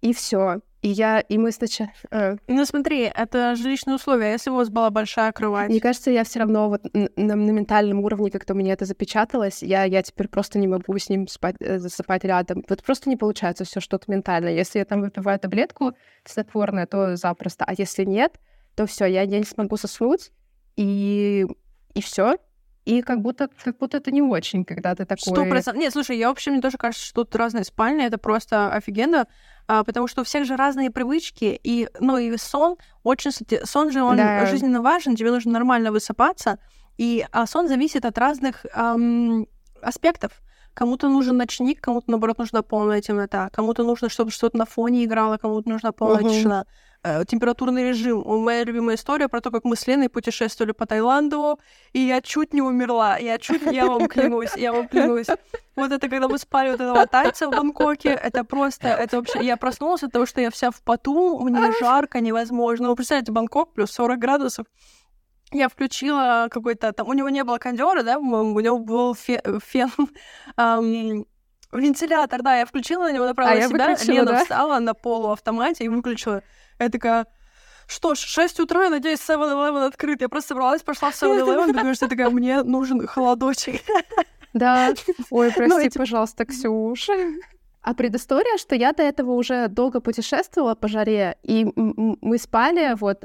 [0.00, 0.60] и все.
[0.82, 1.90] И я, и мы сначала...
[2.10, 2.36] Э...
[2.48, 4.32] Ну смотри, это жилищные условия.
[4.32, 5.68] Если у вас была большая кровать...
[5.68, 9.62] Мне кажется, я все равно вот на, на ментальном уровне как-то у меня это запечаталось.
[9.62, 12.62] Я, я теперь просто не могу с ним спать, э, засыпать рядом.
[12.68, 14.48] Вот просто не получается все что-то ментально.
[14.48, 15.92] Если я там выпиваю таблетку
[16.24, 17.64] снотворное, то запросто.
[17.64, 18.38] А если нет,
[18.76, 20.30] то все, я, я не смогу соснуть.
[20.76, 21.46] И,
[21.94, 22.36] и все
[22.86, 25.32] и как будто, как будто это не очень, когда ты такой...
[25.32, 25.82] Сто процентов.
[25.82, 29.26] Нет, слушай, я вообще, мне тоже кажется, что тут разные спальни, это просто офигенно,
[29.66, 33.32] а, потому что у всех же разные привычки, и, ну, и сон, очень,
[33.64, 34.46] сон же, он да.
[34.46, 36.60] жизненно важен, тебе нужно нормально высыпаться,
[36.96, 39.48] и а сон зависит от разных эм,
[39.82, 40.40] аспектов.
[40.72, 45.38] Кому-то нужен ночник, кому-то, наоборот, нужна полная темнота, кому-то нужно, чтобы что-то на фоне играло,
[45.38, 46.30] кому-то нужна полная uh-huh.
[46.30, 46.66] тишина.
[47.08, 48.24] Э, температурный режим.
[48.26, 51.60] Моя любимая история про то, как мы с Леной путешествовали по Таиланду,
[51.92, 53.16] и я чуть не умерла.
[53.16, 55.28] Я чуть, я вам клянусь, я вам клянусь.
[55.76, 59.44] Вот это когда мы спали вот этого тайца в Бангкоке, это просто, это вообще...
[59.44, 62.88] Я проснулась от того, что я вся в поту, мне жарко невозможно.
[62.88, 64.66] Вы представляете, Бангкок плюс 40 градусов.
[65.52, 67.08] Я включила какой-то там...
[67.08, 69.60] У него не было кондера, да, у него был фен...
[69.60, 69.90] фен
[71.72, 74.42] вентилятор, да, я включила на него, направила а себя, Лена да?
[74.42, 76.42] встала на полуавтомате и выключила.
[76.78, 77.26] Я такая,
[77.86, 80.20] что ж, 6 утра, я надеюсь, 7-Eleven открыт.
[80.20, 83.82] Я просто собралась, пошла в 7-Eleven, потому что такая, мне нужен холодочек.
[84.52, 84.94] Да.
[85.30, 87.12] Ой, ну, прости, пожалуйста, Ксюша.
[87.82, 93.24] А предыстория, что я до этого уже долго путешествовала по жаре, и мы спали вот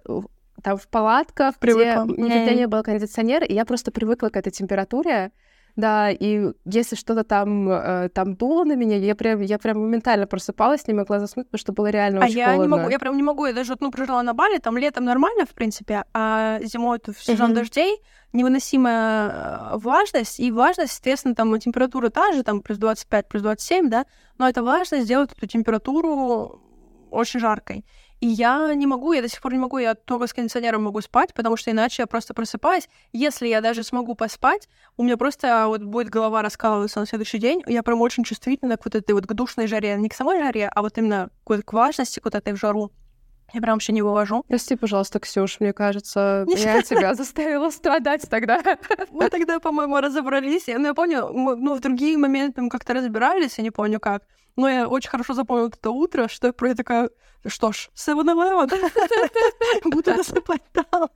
[0.61, 2.03] там в палатках, Привыкла.
[2.03, 5.31] где нигде не было кондиционера, и я просто привыкла к этой температуре.
[5.75, 10.27] Да, и если что-то там, э, там дуло на меня, я прям, я прям моментально
[10.27, 12.63] просыпалась, не могла заснуть, потому что было реально а очень я холодно.
[12.63, 15.45] не могу, я прям не могу, я даже, ну, прожила на Бали, там летом нормально,
[15.45, 17.55] в принципе, а зимой в сезон uh-huh.
[17.55, 18.01] дождей
[18.33, 23.89] невыносимая э, влажность, и влажность, соответственно, там температура та же, там плюс 25, плюс 27,
[23.89, 24.05] да,
[24.37, 26.61] но эта влажность делает эту температуру
[27.09, 27.85] очень жаркой.
[28.21, 31.01] И я не могу, я до сих пор не могу, я только с кондиционером могу
[31.01, 32.87] спать, потому что иначе я просто просыпаюсь.
[33.13, 37.63] Если я даже смогу поспать, у меня просто вот будет голова раскалываться на следующий день.
[37.65, 39.95] Я прям очень чувствительна к вот этой вот к душной жаре.
[39.97, 42.91] Не к самой жаре, а вот именно к влажности вот этой в жару.
[43.53, 44.45] Я прям вообще не вывожу.
[44.47, 48.61] Прости, пожалуйста, Ксюш, мне кажется, я тебя заставила страдать тогда.
[49.09, 50.67] Мы тогда, по-моему, разобрались.
[50.67, 54.23] Ну, я помню, мы, ну, в другие моменты мы как-то разбирались, я не помню как.
[54.55, 57.09] Но я очень хорошо запомнила это утро, что я про такая,
[57.45, 58.69] что ж, 7-Eleven,
[59.89, 61.09] буду насыпать там.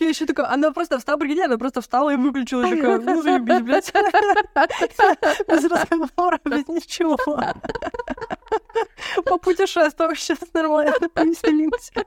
[0.00, 3.60] Я еще такая, она просто встала, прикинь, она просто встала и выключила, такая, ну заебись,
[3.60, 3.92] блядь.
[5.48, 7.16] Без разговора, без ничего.
[9.24, 12.04] Попутешествовал сейчас нормально, повеселимся.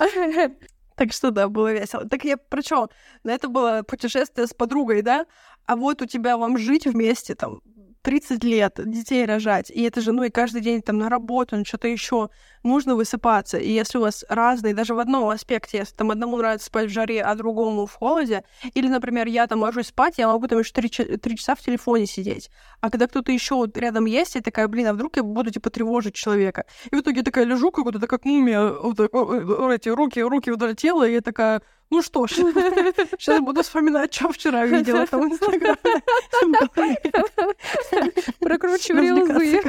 [1.00, 2.04] Так что да, было весело.
[2.04, 2.90] Так я про что?
[3.24, 5.24] На это было путешествие с подругой, да?
[5.64, 7.62] А вот у тебя вам жить вместе там
[8.02, 11.64] 30 лет, детей рожать, и это же, ну и каждый день там на работу, ну
[11.64, 12.30] что-то еще,
[12.62, 13.58] нужно высыпаться.
[13.58, 16.92] И если у вас разные, даже в одном аспекте, если там одному нравится спать в
[16.92, 18.44] жаре, а другому в холоде,
[18.74, 20.88] или, например, я там ложусь спать, я могу там еще 3,
[21.18, 22.50] 3 часа в телефоне сидеть.
[22.80, 25.70] А когда кто-то еще вот рядом есть, я такая, блин, а вдруг я буду, типа,
[25.70, 26.64] тревожить человека.
[26.90, 30.74] И в итоге я такая лежу, как будто как мумия, вот, эти руки, руки вдоль
[30.74, 32.30] тела, и я такая, ну что ж,
[33.18, 35.76] сейчас буду вспоминать, что вчера видела там в Инстаграме.
[38.40, 39.60] Прокручиваю рилзы.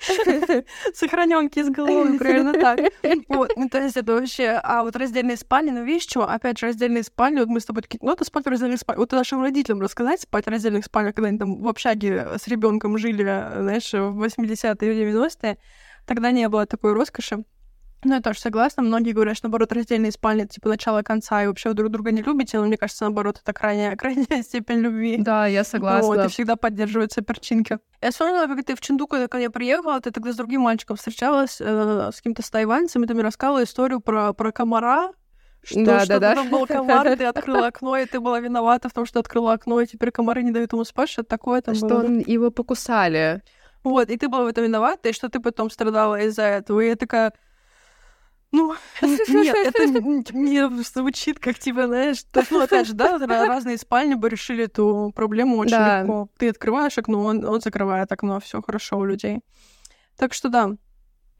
[0.94, 2.78] Сохраненки из головы, примерно так.
[3.28, 4.60] Вот, ну, то есть это вообще...
[4.62, 6.22] А вот раздельные спальни, ну, видишь, что?
[6.22, 9.00] Опять же, раздельные спальни, вот мы с тобой такие, ну, это спать в раздельных спальнях.
[9.00, 12.96] Вот нашим родителям рассказать, спать в раздельных спальнях, когда они там в общаге с ребенком
[12.96, 15.58] жили, знаешь, в 80-е и 90-е,
[16.06, 17.44] тогда не было такой роскоши.
[18.04, 18.82] Ну, я тоже согласна.
[18.82, 22.22] Многие говорят, что, наоборот, раздельные спальни— типа, начало конца, и вообще вы друг друга не
[22.22, 25.18] любите, но мне кажется, наоборот, это крайняя, крайняя степень любви.
[25.18, 26.06] Да, я согласна.
[26.06, 27.78] Вот, и всегда поддерживаются перчинки.
[28.00, 31.58] Я вспомнила, как ты в Чиндуку, когда я приехала, ты тогда с другим мальчиком встречалась,
[31.60, 35.12] э, с каким-то с тайваньцем, и ты мне рассказывала историю про, про комара,
[35.62, 36.44] что, да, что да, да.
[36.44, 39.86] был комар, ты открыла окно, и ты была виновата в том, что открыла окно, и
[39.86, 42.04] теперь комары не дают ему спать, что такое там Что было.
[42.04, 43.42] он, его покусали.
[43.82, 46.80] Вот, и ты была в этом виновата, и что ты потом страдала из-за этого.
[46.80, 47.32] И я такая,
[48.52, 54.14] ну, нет, это не звучит как, типа, знаешь, то, ну, опять же, да, разные спальни
[54.14, 56.00] бы решили эту проблему очень да.
[56.00, 56.28] легко.
[56.36, 59.40] Ты открываешь окно, он, он закрывает окно, все хорошо у людей.
[60.16, 60.72] Так что да,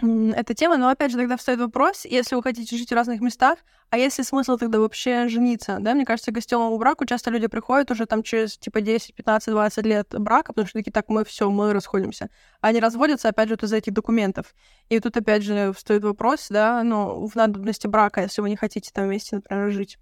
[0.03, 3.59] эта тема, но опять же тогда встает вопрос, если вы хотите жить в разных местах,
[3.91, 5.95] а если смысл тогда вообще жениться, да?
[5.95, 9.87] Мне кажется, к гостевому браку часто люди приходят уже там через типа 10, 15, 20
[9.87, 12.31] лет брака, потому что такие, так, мы все, мы расходимся.
[12.61, 14.55] Они разводятся, опять же, из-за этих документов.
[14.89, 18.91] И тут опять же встает вопрос, да, ну, в надобности брака, если вы не хотите
[18.93, 19.99] там вместе, например, жить.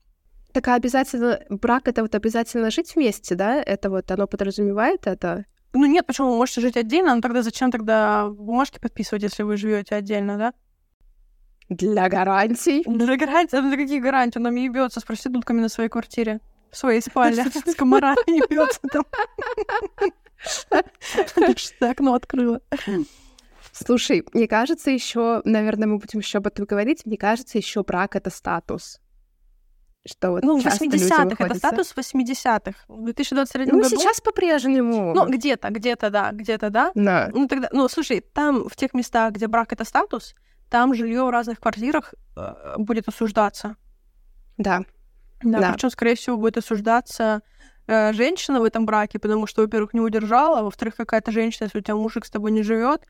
[0.53, 3.63] Так а обязательно брак это вот обязательно жить вместе, да?
[3.63, 5.45] Это вот оно подразумевает это?
[5.73, 9.57] Ну нет, почему вы можете жить отдельно, но тогда зачем тогда бумажки подписывать, если вы
[9.57, 10.55] живете отдельно, да?
[11.69, 12.83] Для гарантий.
[12.87, 13.57] Для гарантий?
[13.57, 14.39] А для каких гарантий?
[14.39, 16.41] Он нам ебется с проститутками на своей квартире.
[16.71, 17.45] В своей спальне.
[17.67, 19.05] С комарами ебется там.
[21.57, 22.61] Что окно открыла.
[23.73, 27.05] Слушай, мне кажется, еще, наверное, мы будем еще об этом говорить.
[27.05, 29.01] Мне кажется, еще брак это статус.
[30.09, 32.73] Что вот ну, в 80-х, это статус 80-х.
[32.89, 33.89] В 2023 ну, году...
[33.89, 35.13] сейчас по-прежнему.
[35.15, 36.93] Ну, где-то, где-то, да, где-то, да.
[36.95, 37.31] Да.
[37.33, 40.35] Ну, тогда, ну, слушай, там, в тех местах, где брак— это статус,
[40.71, 43.77] там жилье в разных квартирах э, будет осуждаться.
[44.57, 44.83] Да.
[45.43, 45.73] Да, да.
[45.73, 47.43] причем, скорее всего, будет осуждаться
[47.87, 51.83] э, женщина в этом браке, потому что, во-первых, не удержала, во-вторых, какая-то женщина, если у
[51.83, 53.03] тебя мужик с тобой не живет,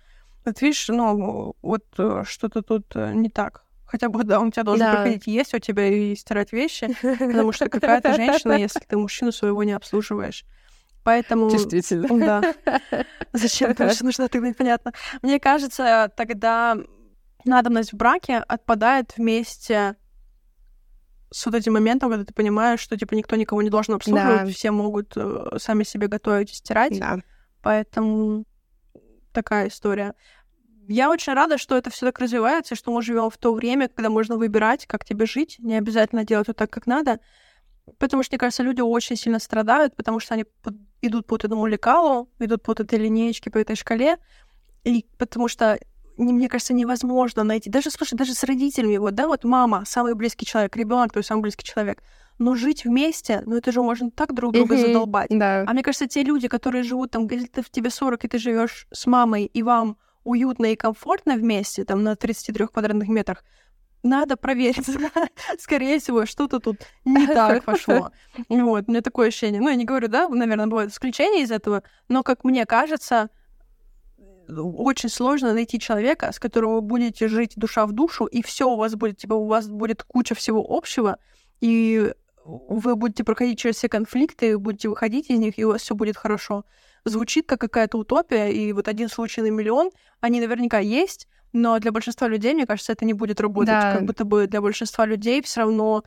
[0.45, 3.65] вот видишь, ну, вот э, что-то тут э, не так.
[3.89, 4.97] Хотя бы, да, он тебя должен да.
[4.97, 9.65] приходить есть у тебя и стирать вещи, потому что какая-то женщина, если ты мужчину своего
[9.65, 10.45] не обслуживаешь.
[11.05, 11.51] Поэтому...
[11.51, 12.09] Действительно.
[12.19, 12.55] Да.
[13.33, 14.93] Зачем это нужно, тогда непонятно.
[15.23, 16.77] Мне кажется, тогда
[17.47, 19.97] надобность в браке отпадает вместе
[21.31, 24.51] с вот этим моментом, когда ты понимаешь, что типа никто никого не должен обслуживать, да.
[24.51, 26.99] все могут э, сами себе готовить и стирать.
[26.99, 27.19] Да.
[27.63, 28.45] Поэтому
[29.33, 30.15] такая история.
[30.89, 34.09] Я очень рада, что это все так развивается, что мы живем в то время, когда
[34.09, 37.21] можно выбирать, как тебе жить, не обязательно делать вот так, как надо.
[37.99, 40.47] Потому что, мне кажется, люди очень сильно страдают, потому что они
[41.03, 44.17] идут по этому лекалу, идут по этой линеечке, по этой шкале,
[44.85, 45.79] и потому что
[46.17, 47.71] мне кажется, невозможно найти.
[47.71, 51.29] Даже, слушай, даже с родителями, вот, да, вот мама, самый близкий человек, ребенок, то есть
[51.29, 52.03] самый близкий человек.
[52.39, 55.29] Но жить вместе, ну это же можно так друг друга mm-hmm, задолбать.
[55.31, 55.65] Да.
[55.67, 58.39] А мне кажется, те люди, которые живут там, где ты в тебе 40, и ты
[58.39, 63.45] живешь с мамой, и вам уютно и комфортно вместе, там, на 33 квадратных метрах,
[64.03, 64.87] надо проверить.
[65.59, 68.11] Скорее всего, что-то тут не так пошло.
[68.49, 69.61] Вот, у меня такое ощущение.
[69.61, 73.31] Ну, я не говорю, да, наверное, бывают исключения из этого, но, как мне кажется,
[74.49, 78.77] очень сложно найти человека, с которым вы будете жить душа в душу, и все у
[78.77, 81.19] вас будет, типа, у вас будет куча всего общего,
[81.61, 82.13] и
[82.45, 86.17] вы будете проходить через все конфликты, будете выходить из них, и у вас все будет
[86.17, 86.65] хорошо.
[87.09, 89.91] Звучит как какая-то утопия, и вот один случай на миллион,
[90.21, 93.69] они наверняка есть, но для большинства людей, мне кажется, это не будет работать.
[93.69, 93.95] Да.
[93.95, 96.05] Как будто бы для большинства людей все равно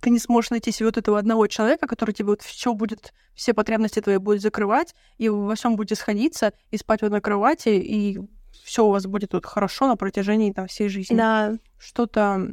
[0.00, 3.54] ты не сможешь найти себе вот этого одного человека, который тебе вот все будет, все
[3.54, 8.18] потребности твои будет закрывать, и во всем будете сходиться, и спать в одной кровати, и
[8.64, 11.16] все у вас будет вот хорошо на протяжении там всей жизни.
[11.16, 11.54] Да.
[11.78, 12.48] Что-то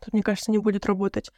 [0.00, 1.30] тут, мне кажется, не будет работать.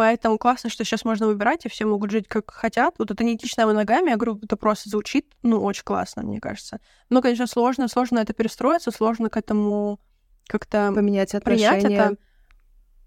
[0.00, 2.94] Поэтому классно, что сейчас можно выбирать, и все могут жить как хотят.
[2.96, 6.80] Вот это не этичная моногамия, говорю, это просто звучит, ну, очень классно, мне кажется.
[7.10, 10.00] Но, конечно, сложно, сложно это перестроиться, сложно к этому
[10.48, 11.82] как-то поменять отношения.
[11.82, 12.16] Принять это.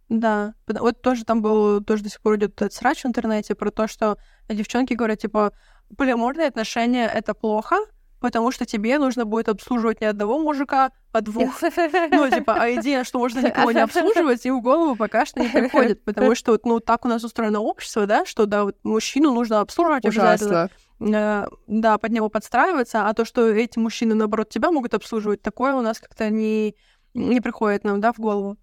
[0.09, 3.71] Да, вот тоже там был, тоже до сих пор идет этот срач в интернете про
[3.71, 5.51] то, что девчонки говорят, типа,
[5.97, 7.77] полиаморные отношения— это плохо,
[8.23, 11.61] потому что тебе нужно будет обслуживать не одного мужика, а двух.
[12.09, 15.49] Ну, типа, а идея, что можно никого не обслуживать, и в голову пока что не
[15.49, 19.59] приходит, потому что, ну, так у нас устроено общество, да, что, да, вот мужчину нужно
[19.59, 20.69] обслуживать Ужасно.
[21.01, 25.75] Э, да, под него подстраиваться, а то, что эти мужчины, наоборот, тебя могут обслуживать, такое
[25.75, 26.77] у нас как-то не,
[27.13, 28.55] не приходит нам, да, в голову.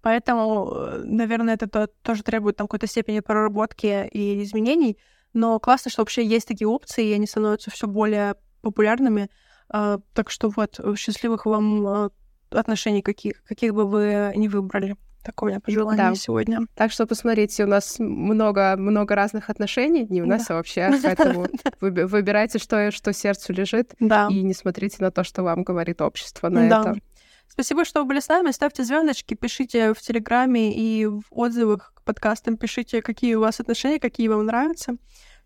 [0.00, 4.96] Поэтому, э, наверное, это тоже требует там какой-то степени проработки и изменений.
[5.34, 9.30] Но классно, что вообще есть такие опции, и они становятся все более популярными.
[9.68, 12.10] А, так что вот, счастливых вам а,
[12.50, 14.96] отношений, каких, каких бы вы ни выбрали.
[15.24, 16.14] Такое у меня пожелание да.
[16.14, 16.60] сегодня.
[16.74, 20.54] Так что посмотрите, у нас много, много разных отношений, не у нас, да.
[20.54, 20.92] а вообще.
[21.02, 21.46] Поэтому
[21.80, 24.28] выбирайте, что, что сердцу лежит, да.
[24.30, 26.80] и не смотрите на то, что вам говорит общество на да.
[26.80, 27.00] это.
[27.48, 28.50] Спасибо, что вы были с нами.
[28.50, 34.00] Ставьте звездочки, пишите в Телеграме и в отзывах к подкастам, пишите, какие у вас отношения,
[34.00, 34.96] какие вам нравятся,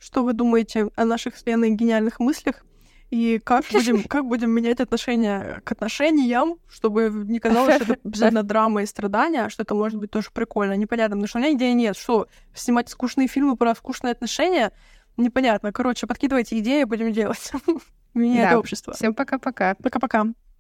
[0.01, 2.65] что вы думаете о наших с Леной гениальных мыслях
[3.11, 8.43] и как будем, как будем менять отношения к отношениям, чтобы не казалось, что это обязательно
[8.43, 11.53] драма и страдания, а что это может быть тоже прикольно, непонятно, потому что у меня
[11.53, 14.73] идеи нет, что снимать скучные фильмы про скучные отношения,
[15.17, 15.73] непонятно.
[15.73, 17.51] Короче, подкидывайте идеи, будем делать.
[18.15, 18.59] Меняет да.
[18.59, 18.95] общество.
[18.95, 19.75] Всем пока-пока.
[19.77, 20.27] Пока-пока.